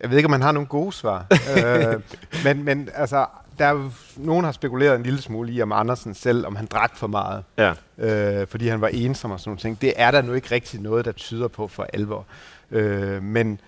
[0.00, 1.26] jeg ved ikke, om man har nogle gode svar.
[1.56, 2.00] øh,
[2.44, 3.26] men, men altså,
[3.62, 6.96] der er nogen har spekuleret en lille smule i, om Andersen selv, om han drak
[6.96, 7.72] for meget, Ja.
[7.98, 9.80] øh, fordi han var ensom og sådan nogle ting.
[9.80, 12.24] Det er der nu ikke rigtig noget, der tyder på for alvor.
[12.70, 13.60] Øh, men,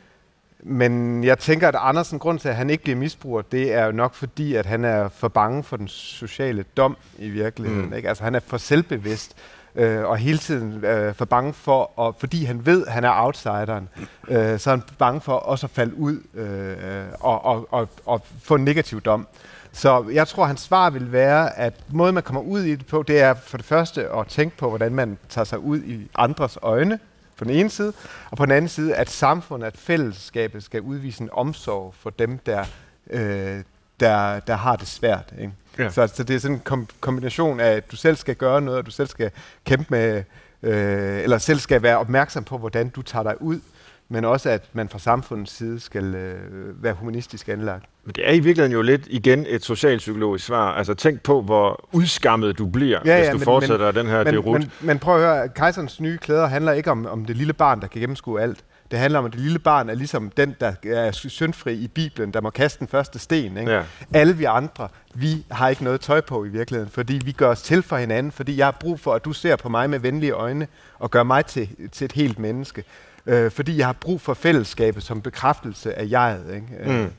[0.62, 3.92] men jeg tænker, at Andersen, grund til, at han ikke bliver misbruger, det er jo
[3.92, 7.86] nok fordi, at han er for bange for den sociale dom i virkeligheden.
[7.86, 7.92] Mm.
[7.92, 8.09] Ikke?
[8.09, 9.36] Altså, han er for selvbevidst
[9.74, 13.11] øh, og hele tiden øh, for bange for, og fordi han ved, at han er
[13.24, 13.88] outsideren,
[14.28, 18.22] øh, så er han bange for også at falde ud øh, og, og, og, og
[18.42, 19.26] få en negativ dom.
[19.74, 23.02] Så jeg tror, hans svar vil være, at måden, man kommer ud i det på,
[23.02, 26.58] det er for det første at tænke på, hvordan man tager sig ud i andres
[26.62, 26.98] øjne,
[27.36, 27.92] på den ene side,
[28.30, 32.38] og på den anden side, at samfundet, at fællesskabet skal udvise en omsorg for dem,
[32.38, 32.64] der,
[33.10, 33.62] øh,
[34.00, 35.34] der, der har det svært.
[35.38, 35.52] Ikke?
[35.78, 35.90] Ja.
[35.90, 38.78] Så, så det er sådan en kom- kombination af, at du selv skal gøre noget,
[38.78, 39.30] og du selv skal
[39.64, 40.22] kæmpe med,
[40.62, 43.60] øh, eller selv skal være opmærksom på, hvordan du tager dig ud,
[44.09, 47.84] men også at man fra samfundets side skal øh, være humanistisk anlagt.
[48.05, 50.72] Men det er i virkeligheden jo lidt igen et socialpsykologisk svar.
[50.72, 54.24] Altså tænk på, hvor udskammet du bliver, Ja, hvis ja, du men- fortsætter den her
[54.24, 54.61] Men, derut.
[54.61, 57.80] men, men prøv at høre, kejserens nye klæder handler ikke om, om det lille barn,
[57.80, 58.59] der kan gennemskue alt.
[58.90, 62.30] Det handler om, at det lille barn er ligesom den, der er syndfri i Bibelen,
[62.32, 63.57] der må kaste den første sten.
[63.57, 63.72] Ikke?
[63.72, 63.82] Ja.
[64.12, 67.62] Alle vi andre, vi har ikke noget tøj på i virkeligheden, fordi vi gør os
[67.62, 70.32] til for hinanden, fordi jeg har brug for, at du ser på mig med venlige
[70.32, 70.66] øjne
[70.98, 72.84] og gør mig til, til et helt menneske.
[73.26, 76.54] Øh, fordi jeg har brug for fællesskabet som bekræftelse af jeget.
[76.54, 76.66] Ikke?
[76.80, 77.10] Øh, Mm.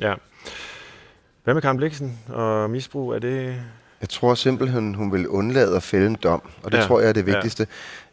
[0.00, 0.14] Ja.
[1.44, 3.14] Hvad med Karen Bliksen og misbrug?
[3.14, 3.56] Er det...
[4.00, 7.08] Jeg tror simpelthen, hun vil undlade at fælde en dom, og det Ja, tror jeg
[7.08, 7.66] er det vigtigste.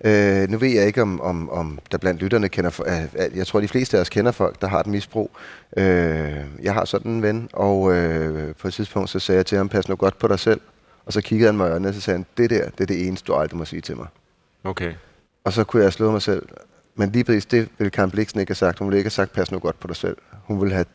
[0.03, 0.41] Ja.
[0.43, 2.69] Øh, nu ved jeg ikke, om, om, om der blandt lytterne kender...
[2.69, 2.83] For,
[3.23, 5.31] øh, jeg tror, de fleste af os kender folk, der har et misbrug.
[5.77, 5.83] Øh,
[6.61, 9.69] jeg har sådan en ven, og øh, på et tidspunkt så sagde jeg til ham,
[9.69, 10.61] pas nu godt på dig selv.
[11.05, 12.85] Og så kiggede han mig i øjnene, og så sagde han, det der, det er
[12.85, 14.07] det eneste, du aldrig må sige til mig.
[14.63, 14.93] Okay.
[15.43, 16.43] Og så kunne jeg slå mig selv.
[16.95, 18.79] Men lige præcis det ville Karen Bliksen ikke have sagt.
[18.79, 20.17] Hun ville ikke have sagt, pas nu godt på dig selv.
[20.43, 20.85] Hun ville have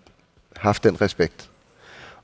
[0.57, 1.51] haft den respekt.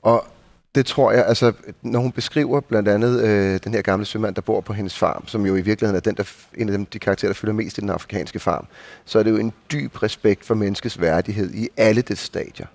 [0.01, 0.27] Og
[0.75, 4.41] det tror jeg, altså, når hun beskriver blandt andet øh, den her gamle sømand, der
[4.41, 6.23] bor på hendes farm, som jo i virkeligheden er den, der,
[6.57, 8.67] en af dem, de karakterer, der fylder mest i den afrikanske farm,
[9.05, 12.65] så er det jo en dyb respekt for menneskets værdighed i alle dets stadier.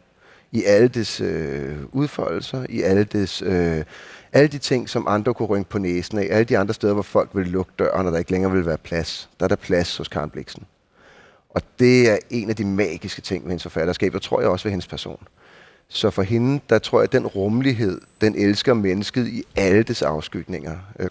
[0.53, 3.43] I alle dets øh, udfoldelser, i alle dets...
[3.43, 3.85] Øh,
[4.33, 7.03] alle de ting, som andre kunne rynke på næsen af, alle de andre steder, hvor
[7.03, 9.97] folk ville lukke døren, og der ikke længere vil være plads, der er der plads
[9.97, 10.65] hos Karen Bliksen.
[11.51, 14.65] Og det er en af de magiske ting ved hendes forfatterskab, og tror jeg også
[14.65, 15.27] ved hendes person.
[15.89, 20.03] Så for hende, der tror jeg, at den rummelighed, den elsker mennesket i alle dets
[20.03, 20.79] afskygninger.
[20.99, 21.09] Øh,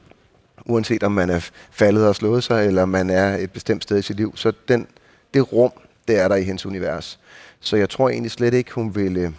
[0.65, 4.01] uanset om man er faldet og slået sig, eller man er et bestemt sted i
[4.01, 4.33] sit liv.
[4.35, 4.87] Så den,
[5.33, 5.71] det rum,
[6.07, 7.19] det er der i hendes univers.
[7.59, 9.33] Så jeg tror egentlig slet ikke, hun ville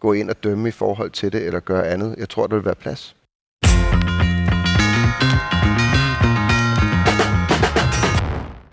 [0.00, 2.14] gå ind og dømme i forhold til det, eller gøre andet.
[2.18, 3.16] Jeg tror, der vil være plads.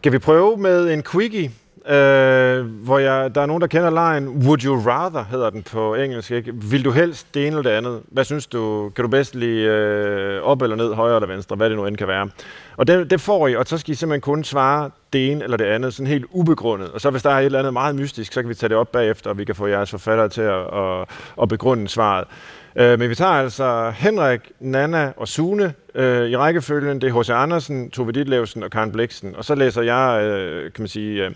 [0.02, 1.52] Skal vi prøve med en quickie,
[1.88, 5.96] øh, hvor jeg, der er nogen, der kender lejen Would you rather, hedder den på
[5.96, 6.32] engelsk.
[6.32, 6.54] Ikke?
[6.56, 8.02] Vil du helst det ene eller det andet?
[8.08, 8.92] Hvad synes du?
[8.96, 11.56] Kan du bedst lide øh, op eller ned, højre eller venstre?
[11.56, 12.30] Hvad det nu end kan være.
[12.78, 15.58] Og det, det får I, og så skal I simpelthen kun svare det ene eller
[15.58, 16.90] det andet, sådan helt ubegrundet.
[16.90, 18.78] Og så hvis der er et eller andet meget mystisk, så kan vi tage det
[18.78, 21.06] op bagefter, og vi kan få jeres forfattere til at, at,
[21.42, 22.28] at begrunde svaret.
[22.80, 27.02] Øh, men vi tager altså Henrik, Nana og Sune øh, i rækkefølgen.
[27.02, 27.30] Det er H.C.
[27.30, 29.36] Andersen, Tove Ditlevsen og Karen Bliksen.
[29.36, 31.32] Og så læser jeg, øh, kan man sige, øh,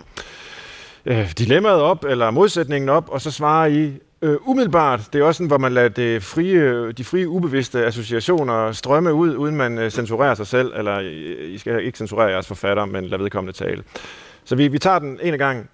[1.06, 5.10] øh, dilemmaet op, eller modsætningen op, og så svarer I øh, umiddelbart.
[5.14, 9.36] Det er også sådan, hvor man lader det frie, de frie, ubevidste associationer strømme ud,
[9.36, 13.06] uden man øh, censurerer sig selv, eller øh, I skal ikke censurere jeres forfatter, men
[13.06, 13.84] lad vedkommende tale.
[14.44, 15.70] Så vi, vi tager den en gang.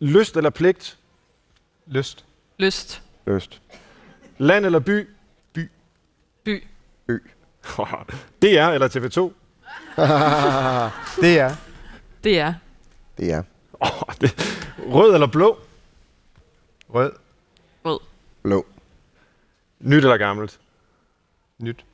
[0.00, 0.96] Lyst eller pligt?
[1.86, 2.24] Lyst.
[2.58, 3.02] Lyst.
[3.26, 3.60] Løst.
[4.40, 5.08] Land eller by?
[5.52, 5.68] By.
[8.42, 9.32] DR eller TV2?
[11.22, 11.54] Det er
[12.24, 12.54] Det er
[13.18, 13.42] Det er
[13.80, 14.32] Oh, det,
[14.92, 15.58] rød eller blå?
[16.94, 17.12] rød,
[17.84, 17.98] rød.
[18.42, 18.66] blå.
[19.80, 20.60] Nyt eller gammelt?
[21.58, 21.84] nyt.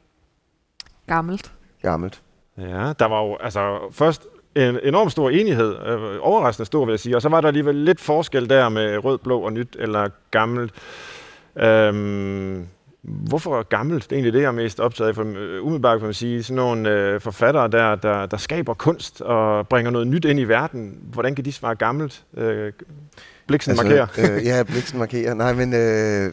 [1.06, 1.52] Gammelt.
[1.82, 2.22] Gammelt.
[2.58, 7.00] Ja, der var jo altså først en enorm stor enighed, øh, overraskende stor vil jeg
[7.00, 10.08] sige, og så var der alligevel lidt forskel der med rød, blå og nyt eller
[10.30, 10.74] gammelt.
[11.60, 12.66] Øhm,
[13.02, 14.04] hvorfor gammelt?
[14.04, 15.14] Det er egentlig det, jeg er mest optaget af.
[15.14, 19.20] For, øh, umiddelbart kan man sige, sådan nogle øh, forfattere der, der, der skaber kunst
[19.20, 20.98] og bringer noget nyt ind i verden.
[21.02, 22.24] Hvordan kan de svare gammelt?
[22.36, 22.72] Øh,
[23.46, 24.36] Bliksen altså, markerer.
[24.36, 25.34] Øh, ja, Bliksen markerer.
[25.34, 26.32] Nej, men øh,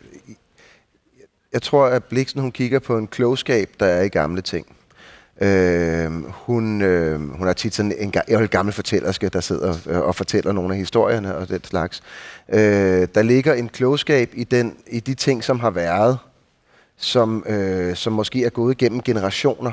[1.54, 4.76] jeg tror, at Bliksen hun kigger på en klogskab, der er i gamle ting.
[5.42, 10.16] Øh, hun, øh, hun er tit sådan en, ga- gammel fortællerske, der sidder øh, og
[10.16, 12.04] fortæller nogle af historierne og den slags.
[12.50, 16.18] Øh, der ligger en klogskab i, den, i de ting, som har været,
[16.98, 19.72] som, øh, som måske er gået igennem generationer.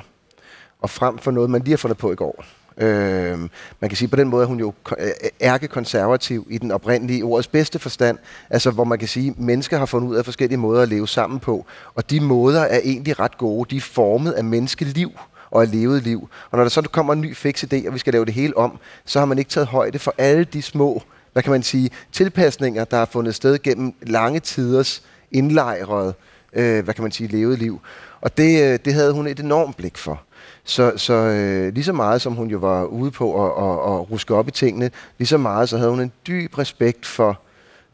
[0.80, 2.44] og frem for noget, man lige har fundet på i går.
[2.76, 3.38] Øh,
[3.80, 7.24] man kan sige, på den måde er hun jo øh, øh, ærkekonservativ i den oprindelige
[7.24, 8.18] ordets bedste forstand,
[8.50, 11.08] altså hvor man kan sige, at mennesker har fundet ud af forskellige måder at leve
[11.08, 13.70] sammen på, og de måder er egentlig ret gode.
[13.70, 15.10] De er formet af menneskeliv
[15.50, 16.28] og af levet liv.
[16.50, 18.56] Og når der så kommer en ny fix idé, og vi skal lave det hele
[18.56, 21.90] om, så har man ikke taget højde for alle de små, hvad kan man sige,
[22.12, 26.14] tilpasninger, der har fundet sted gennem lange tiders indlejret,
[26.52, 27.80] øh, hvad kan man sige, levet liv.
[28.20, 30.22] Og det, øh, det havde hun et enormt blik for.
[30.64, 34.10] Så, så øh, lige så meget som hun jo var ude på at, at, at
[34.10, 37.40] ruske op i tingene, lige så meget så havde hun en dyb respekt for,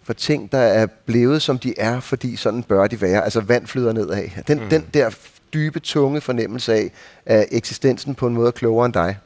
[0.02, 3.24] for ting, der er blevet, som de er, fordi sådan bør de være.
[3.24, 4.28] Altså vand flyder nedad.
[4.48, 4.68] Den, mm.
[4.68, 5.10] den der
[5.54, 6.90] dybe, tunge fornemmelse af,
[7.26, 9.18] at eksistensen på en måde er klogere end dig.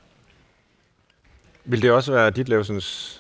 [1.65, 3.20] Vil det også være dit lavsens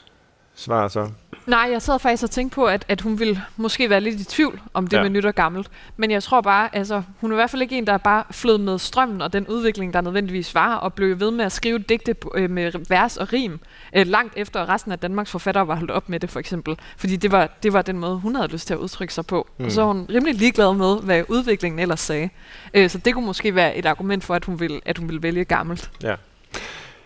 [0.60, 1.08] svar så?
[1.46, 4.24] Nej, jeg sad faktisk og tænkte på, at, at hun ville måske være lidt i
[4.24, 5.02] tvivl om det ja.
[5.02, 5.70] med nyt og gammelt.
[5.96, 8.58] Men jeg tror bare, altså, hun er i hvert fald ikke en, der bare flød
[8.58, 12.14] med strømmen og den udvikling, der nødvendigvis var, og blev ved med at skrive digte
[12.34, 13.60] øh, med vers og rim,
[13.96, 16.76] øh, langt efter resten af Danmarks forfattere var holdt op med det, for eksempel.
[16.96, 19.48] Fordi det var, det var den måde, hun havde lyst til at udtrykke sig på.
[19.58, 19.64] Mm.
[19.64, 22.28] Og så var hun rimelig ligeglad med, hvad udviklingen ellers sagde.
[22.74, 25.22] Øh, så det kunne måske være et argument for, at hun ville, at hun ville
[25.22, 25.90] vælge gammelt.
[26.02, 26.14] Ja.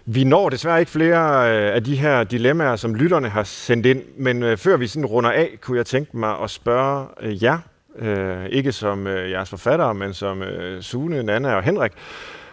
[0.07, 4.03] Vi når desværre ikke flere øh, af de her dilemmaer, som lytterne har sendt ind,
[4.17, 7.59] men øh, før vi sådan runder af, kunne jeg tænke mig at spørge øh, jer,
[8.51, 10.43] ikke som jeres forfattere, men som
[10.81, 11.93] Sune, Nana og Henrik,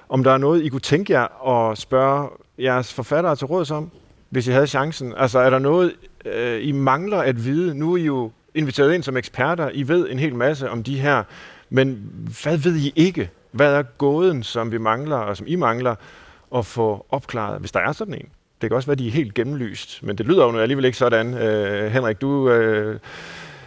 [0.10, 2.30] om der er noget, I kunne tænke jer at spørge
[2.60, 3.92] jeres forfattere til råds om,
[4.30, 5.14] hvis I havde chancen.
[5.18, 5.94] Altså er der noget,
[6.62, 7.76] I mangler at vide?
[7.76, 11.00] Nu er I jo inviteret ind som eksperter, I ved en hel masse om de
[11.00, 11.24] her,
[11.70, 12.12] men
[12.44, 13.30] hvad ved I ikke?
[13.52, 15.96] Hvad er gåden, som vi mangler, og som I mangler?
[16.56, 18.30] At få opklaret, hvis der er sådan en.
[18.62, 20.98] Det kan også være, at de er helt gennemlyst, men det lyder jo alligevel ikke
[20.98, 21.34] sådan.
[21.34, 23.00] Øh, Henrik, du øh,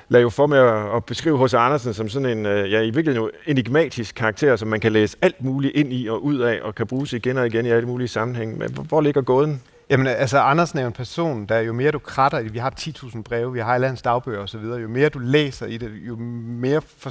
[0.08, 1.54] lagde jo for med at, at beskrive H.C.
[1.54, 5.16] Andersen som sådan en, øh, ja, i virkeligheden jo enigmatisk karakter, som man kan læse
[5.22, 7.88] alt muligt ind i og ud af, og kan bruges igen og igen i alle
[7.88, 8.56] mulige sammenhænge.
[8.56, 9.62] Men hvor ligger gåden?
[9.90, 12.74] Jamen, altså, Andersen er jo en person, der jo mere du kratter i, vi har
[12.80, 16.16] 10.000 breve, vi har alle hans dagbøger osv., jo mere du læser i det, jo
[16.16, 17.10] mere for,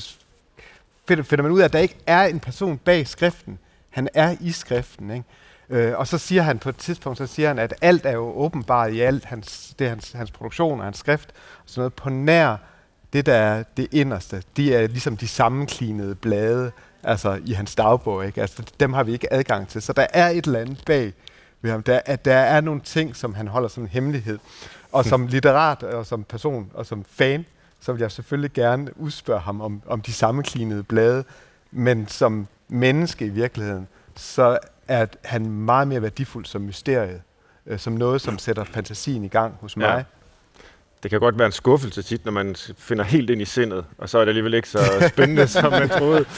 [1.08, 3.60] finder, finder man ud af, at der ikke er en person bag skriften.
[3.90, 5.26] Han er i skriften, ikke?
[5.74, 8.34] Øh, og så siger han på et tidspunkt, så siger han, at alt er jo
[8.36, 11.94] åbenbart i alt, hans, det er hans, hans produktion og hans skrift, og sådan noget
[11.94, 12.58] på nær
[13.14, 14.44] det, der er det inderste.
[14.58, 16.72] De er ligesom de sammenklinede blade,
[17.04, 18.26] altså i hans dagbog.
[18.26, 18.42] Ikke?
[18.42, 19.82] Altså, dem har vi ikke adgang til.
[19.82, 21.14] Så der er et eller andet bag
[21.62, 21.84] ved ham.
[21.84, 24.40] Der, at der er nogle ting, som han holder som en hemmelighed.
[24.92, 27.46] Og som litterat, og som person, og som fan,
[27.80, 31.24] så vil jeg selvfølgelig gerne udspørge ham om, om de sammenklinede blade.
[31.72, 37.22] Men som menneske i virkeligheden, så er han meget mere værdifuld som mysterie,
[37.68, 39.86] øh, som noget, som sætter fantasien i gang hos mig.
[39.86, 40.04] Ja.
[41.04, 44.10] Det kan godt være en skuffelse tit, når man finder helt ind i sindet, og
[44.10, 46.26] så er det alligevel ikke så spændende, som man troede.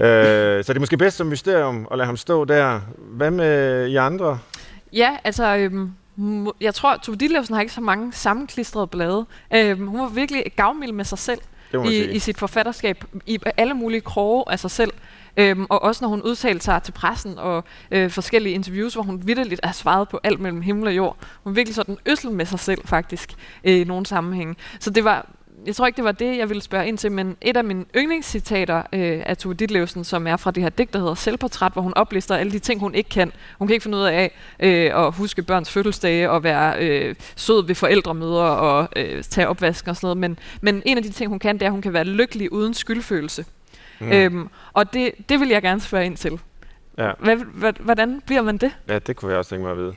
[0.00, 2.80] Øh, så det er måske bedst som mysterium at lade ham stå der.
[2.98, 4.38] Hvad med I andre?
[4.92, 5.56] Ja, altså...
[5.56, 5.92] Øhm
[6.60, 9.26] jeg tror, Tove Ditlevsen har ikke så mange sammenklistrede blade.
[9.54, 11.40] Øhm, hun var virkelig gavmild med sig selv
[11.86, 14.92] i, i sit forfatterskab, i alle mulige kroge af sig selv.
[15.38, 19.26] Øhm, og også når hun udtalte sig til pressen og øh, forskellige interviews, hvor hun
[19.26, 21.16] vidderligt har svaret på alt mellem himmel og jord.
[21.44, 23.34] Hun virkelig sådan øssel med sig selv faktisk
[23.64, 24.54] øh, i nogle sammenhænge.
[24.80, 25.26] Så det var
[25.66, 27.84] jeg tror ikke, det var det, jeg ville spørge ind til, men et af mine
[27.96, 31.82] yndlingscitater øh, af Tove Ditlevsen, som er fra det her digt, der hedder Selvportræt, hvor
[31.82, 33.32] hun oplister alle de ting, hun ikke kan.
[33.58, 37.66] Hun kan ikke finde ud af øh, at huske børns fødselsdage og være øh, sød
[37.66, 40.18] ved forældremøder og øh, tage opvask og sådan noget.
[40.18, 42.52] Men, men en af de ting, hun kan, det er, at hun kan være lykkelig
[42.52, 43.44] uden skyldfølelse.
[44.00, 44.12] Mm.
[44.12, 46.40] Øhm, og det, det vil jeg gerne spørge ind til.
[46.98, 47.12] Ja.
[47.18, 48.72] Hvad, hvad, hvordan bliver man det?
[48.88, 49.94] Ja, det kunne jeg også tænke mig at vide.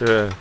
[0.00, 0.36] det,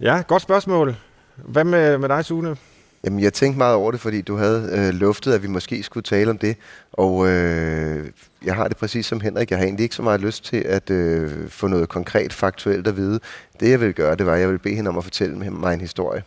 [0.00, 0.96] ja, godt spørgsmål.
[1.36, 2.56] Hvad med, med dig, Sune?
[3.04, 6.04] Jamen, jeg tænkte meget over det, fordi du havde øh, luftet, at vi måske skulle
[6.04, 6.56] tale om det.
[6.92, 8.06] Og øh,
[8.44, 9.50] jeg har det præcis som Henrik.
[9.50, 12.96] Jeg har egentlig ikke så meget lyst til at øh, få noget konkret faktuelt at
[12.96, 13.20] vide.
[13.60, 15.74] Det, jeg vil gøre, det var, at jeg vil bede hende om at fortælle mig
[15.74, 16.22] en historie.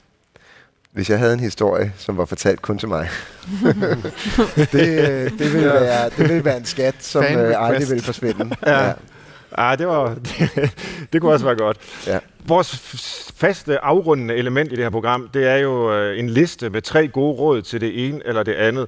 [0.93, 3.09] Hvis jeg havde en historie, som var fortalt kun til mig,
[4.73, 8.55] det, øh, det, ville være, det ville være en skat, som øh, aldrig ville forsvinde.
[8.65, 8.81] Ja.
[8.87, 8.93] ja.
[9.51, 10.71] Ah, det, var, det,
[11.13, 11.77] det kunne også være godt.
[12.07, 12.19] Ja.
[12.45, 16.81] Vores faste afrundende element i det her program, det er jo øh, en liste med
[16.81, 18.87] tre gode råd til det ene eller det andet.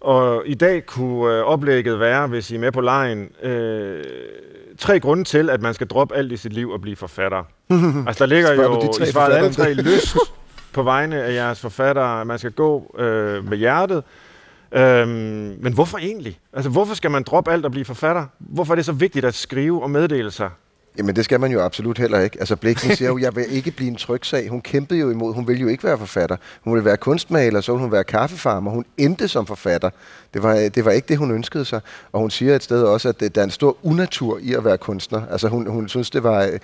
[0.00, 4.04] Og i dag kunne øh, oplægget være, hvis I er med på lejen, øh,
[4.78, 7.44] tre grunde til, at man skal droppe alt i sit liv og blive forfatter.
[8.06, 10.16] altså, der ligger jo de i svaret alle tre lyst
[10.72, 14.02] på vegne af jeres forfattere, at man skal gå øh, med hjertet.
[14.72, 15.08] Øhm,
[15.60, 16.38] men hvorfor egentlig?
[16.52, 18.26] Altså, hvorfor skal man droppe alt og blive forfatter?
[18.38, 20.50] Hvorfor er det så vigtigt at skrive og meddele sig?
[20.98, 22.36] Jamen det skal man jo absolut heller ikke.
[22.40, 24.48] Altså Bliksen siger jo, jeg vil ikke blive en tryksag.
[24.48, 26.36] Hun kæmpede jo imod, hun ville jo ikke være forfatter.
[26.64, 28.70] Hun ville være kunstmaler, så ville hun være kaffefarmer.
[28.70, 29.90] Hun endte som forfatter.
[30.34, 31.80] Det var, det var ikke det, hun ønskede sig.
[32.12, 34.78] Og hun siger et sted også, at der er en stor unatur i at være
[34.78, 35.22] kunstner.
[35.30, 36.42] Altså hun, hun synes, det var...
[36.42, 36.58] Øh,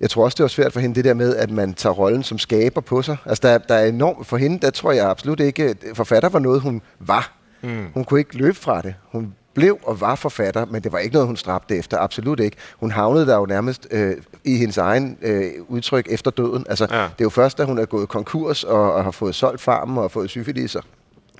[0.00, 2.22] jeg tror også, det var svært for hende, det der med, at man tager rollen
[2.22, 3.16] som skaber på sig.
[3.26, 6.60] Altså der, der er enormt for hende, der tror jeg absolut ikke, forfatter var noget,
[6.60, 7.32] hun var.
[7.62, 7.86] Mm.
[7.94, 8.94] Hun kunne ikke løbe fra det.
[9.12, 11.98] Hun blev og var forfatter, men det var ikke noget, hun stræbte efter.
[11.98, 12.56] Absolut ikke.
[12.80, 16.66] Hun havnede der jo nærmest øh, i hendes egen øh, udtryk efter døden.
[16.68, 16.96] Altså, ja.
[17.02, 19.98] Det er jo først, da hun er gået konkurs og, og har fået solgt farmen
[19.98, 20.80] og fået syfiliser,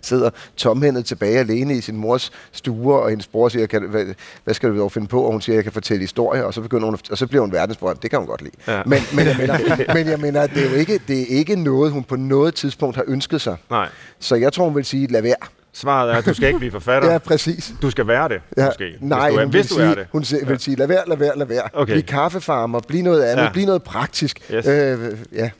[0.06, 4.04] sidder tomhændet tilbage alene i sin mors stue, og hendes bror siger, kan, hvad,
[4.44, 5.22] hvad skal du dog finde på?
[5.22, 7.52] Og hun siger, jeg kan fortælle historier, og så, begynder hun, og så bliver hun
[7.52, 8.02] verdensberømt.
[8.02, 8.54] Det kan hun godt lide.
[8.68, 8.82] Ja.
[8.86, 9.58] Men, men, jeg mener,
[9.96, 12.96] men jeg mener, det er jo ikke, det er ikke noget, hun på noget tidspunkt
[12.96, 13.56] har ønsket sig.
[13.70, 13.88] Nej.
[14.20, 15.34] Så jeg tror, hun vil sige, lad være.
[15.72, 17.10] Svaret er, at du skal ikke blive forfatter.
[17.12, 17.74] ja, præcis.
[17.82, 18.66] Du skal være det, ja.
[18.66, 18.92] måske.
[19.00, 20.06] Nej, hvis du er, hun, hvis vil du sige, er det.
[20.12, 20.58] hun vil ja.
[20.58, 21.62] sige, lad være, lad være, lad være.
[21.72, 21.92] Okay.
[21.92, 23.52] Bliv kaffefarmer, bliv noget andet, ja.
[23.52, 24.40] bliv noget praktisk.
[24.52, 24.66] Yes.
[24.66, 25.50] Øh, ja.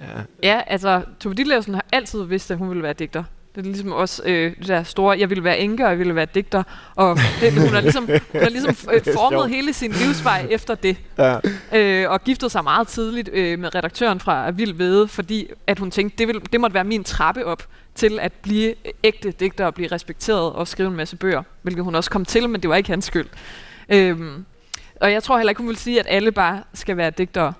[0.00, 0.06] Ja.
[0.42, 3.24] ja, altså, Tove Ditlevsen har altid vidst, at hun ville være digter.
[3.54, 6.14] Det er ligesom også øh, det der store, jeg ville være enke, og jeg ville
[6.14, 6.62] være digter.
[6.94, 10.96] Og det, hun har ligesom, hun har ligesom øh, formet hele sin livsvej efter det.
[11.18, 11.38] Ja.
[11.72, 15.90] Øh, og giftet sig meget tidligt øh, med redaktøren fra Vild Vede, fordi at hun
[15.90, 18.74] tænkte, det, ville, det måtte være min trappe op til at blive
[19.04, 21.42] ægte digter og blive respekteret og skrive en masse bøger.
[21.62, 23.26] Hvilket hun også kom til, men det var ikke hans skyld.
[23.88, 24.44] Øhm,
[25.00, 27.52] og jeg tror heller ikke, hun vil sige, at alle bare skal være digtere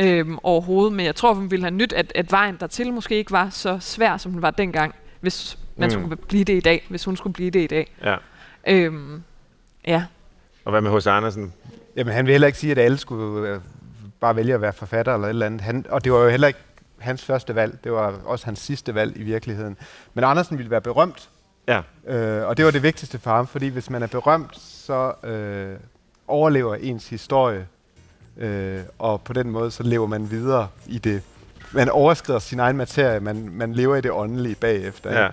[0.00, 0.92] øhm, overhovedet.
[0.92, 3.78] Men jeg tror, hun ville have nyt, at, at vejen dertil måske ikke var så
[3.80, 5.92] svær, som den var dengang hvis man mm.
[5.92, 7.96] skulle blive det i dag, hvis hun skulle blive det i dag.
[8.04, 8.16] Ja.
[8.66, 9.22] Øhm,
[9.86, 10.04] ja.
[10.64, 11.06] Og hvad med H.C.
[11.06, 11.52] Andersen?
[11.96, 13.60] Jamen, han vil heller ikke sige, at alle skulle øh,
[14.20, 15.60] bare vælge at være forfatter eller et eller andet.
[15.60, 16.60] Han, og det var jo heller ikke
[16.98, 17.84] hans første valg.
[17.84, 19.76] Det var også hans sidste valg i virkeligheden.
[20.14, 21.30] Men Andersen ville være berømt.
[21.68, 21.82] Ja.
[22.06, 25.76] Øh, og det var det vigtigste for ham, fordi hvis man er berømt, så øh,
[26.28, 27.66] overlever ens historie.
[28.38, 31.22] Øh, og på den måde, så lever man videre i det
[31.72, 35.30] man overskrider sin egen materie, man, man lever i det åndelige bagefter.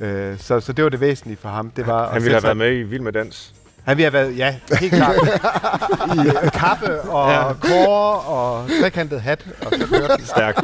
[0.00, 0.06] Ja.
[0.06, 1.70] Øh, så, så det var det væsentlige for ham.
[1.70, 3.54] Det var han ville have været med i Vild med Dans.
[3.84, 5.16] Han ville have været, ja, helt klart.
[6.16, 7.52] I øh, kappe og ja.
[7.52, 10.24] kåre og trekantet hat, og så kørte den.
[10.24, 10.60] Stærkt.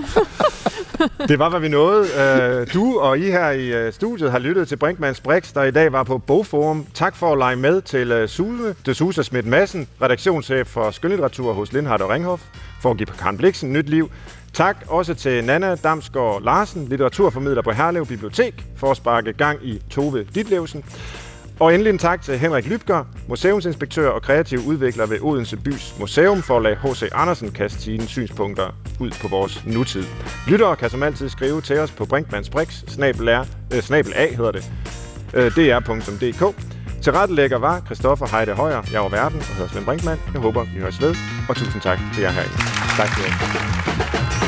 [1.28, 2.00] Det var, hvad vi nåede.
[2.00, 5.70] Uh, du og I her i uh, studiet har lyttet til Brinkmanns Brix, der i
[5.70, 6.86] dag var på Bogforum.
[6.94, 11.72] Tak for at lege med til Sule, de Sousa Schmidt Madsen, redaktionschef for skønlitteratur hos
[11.72, 12.40] Lindhardt og Ringhof,
[12.80, 14.10] for at give Karen Bliksen nyt liv.
[14.52, 19.82] Tak også til Nana Damsgaard Larsen, litteraturformidler på Herlev Bibliotek, for at sparke gang i
[19.90, 20.84] Tove Ditlevsen.
[21.60, 26.42] Og endelig en tak til Henrik Lybger, museumsinspektør og kreativ udvikler ved Odense Bys Museum,
[26.42, 27.08] for at lade H.C.
[27.12, 30.04] Andersen kaste sine synspunkter ud på vores nutid.
[30.48, 33.44] Lyttere kan som altid skrive til os på brinkmansbrix, snabel, er,
[33.74, 34.72] øh, snabel A hedder det,
[35.34, 36.56] øh, dr.dk.
[37.02, 38.82] Til rettelægger var Christoffer Heide Højer.
[38.92, 40.20] Jeg var verden og hedder Svend Brinkmann.
[40.32, 41.14] Jeg håber, vi høres ved,
[41.48, 42.56] og tusind tak til jer herinde.
[42.96, 44.47] Tak for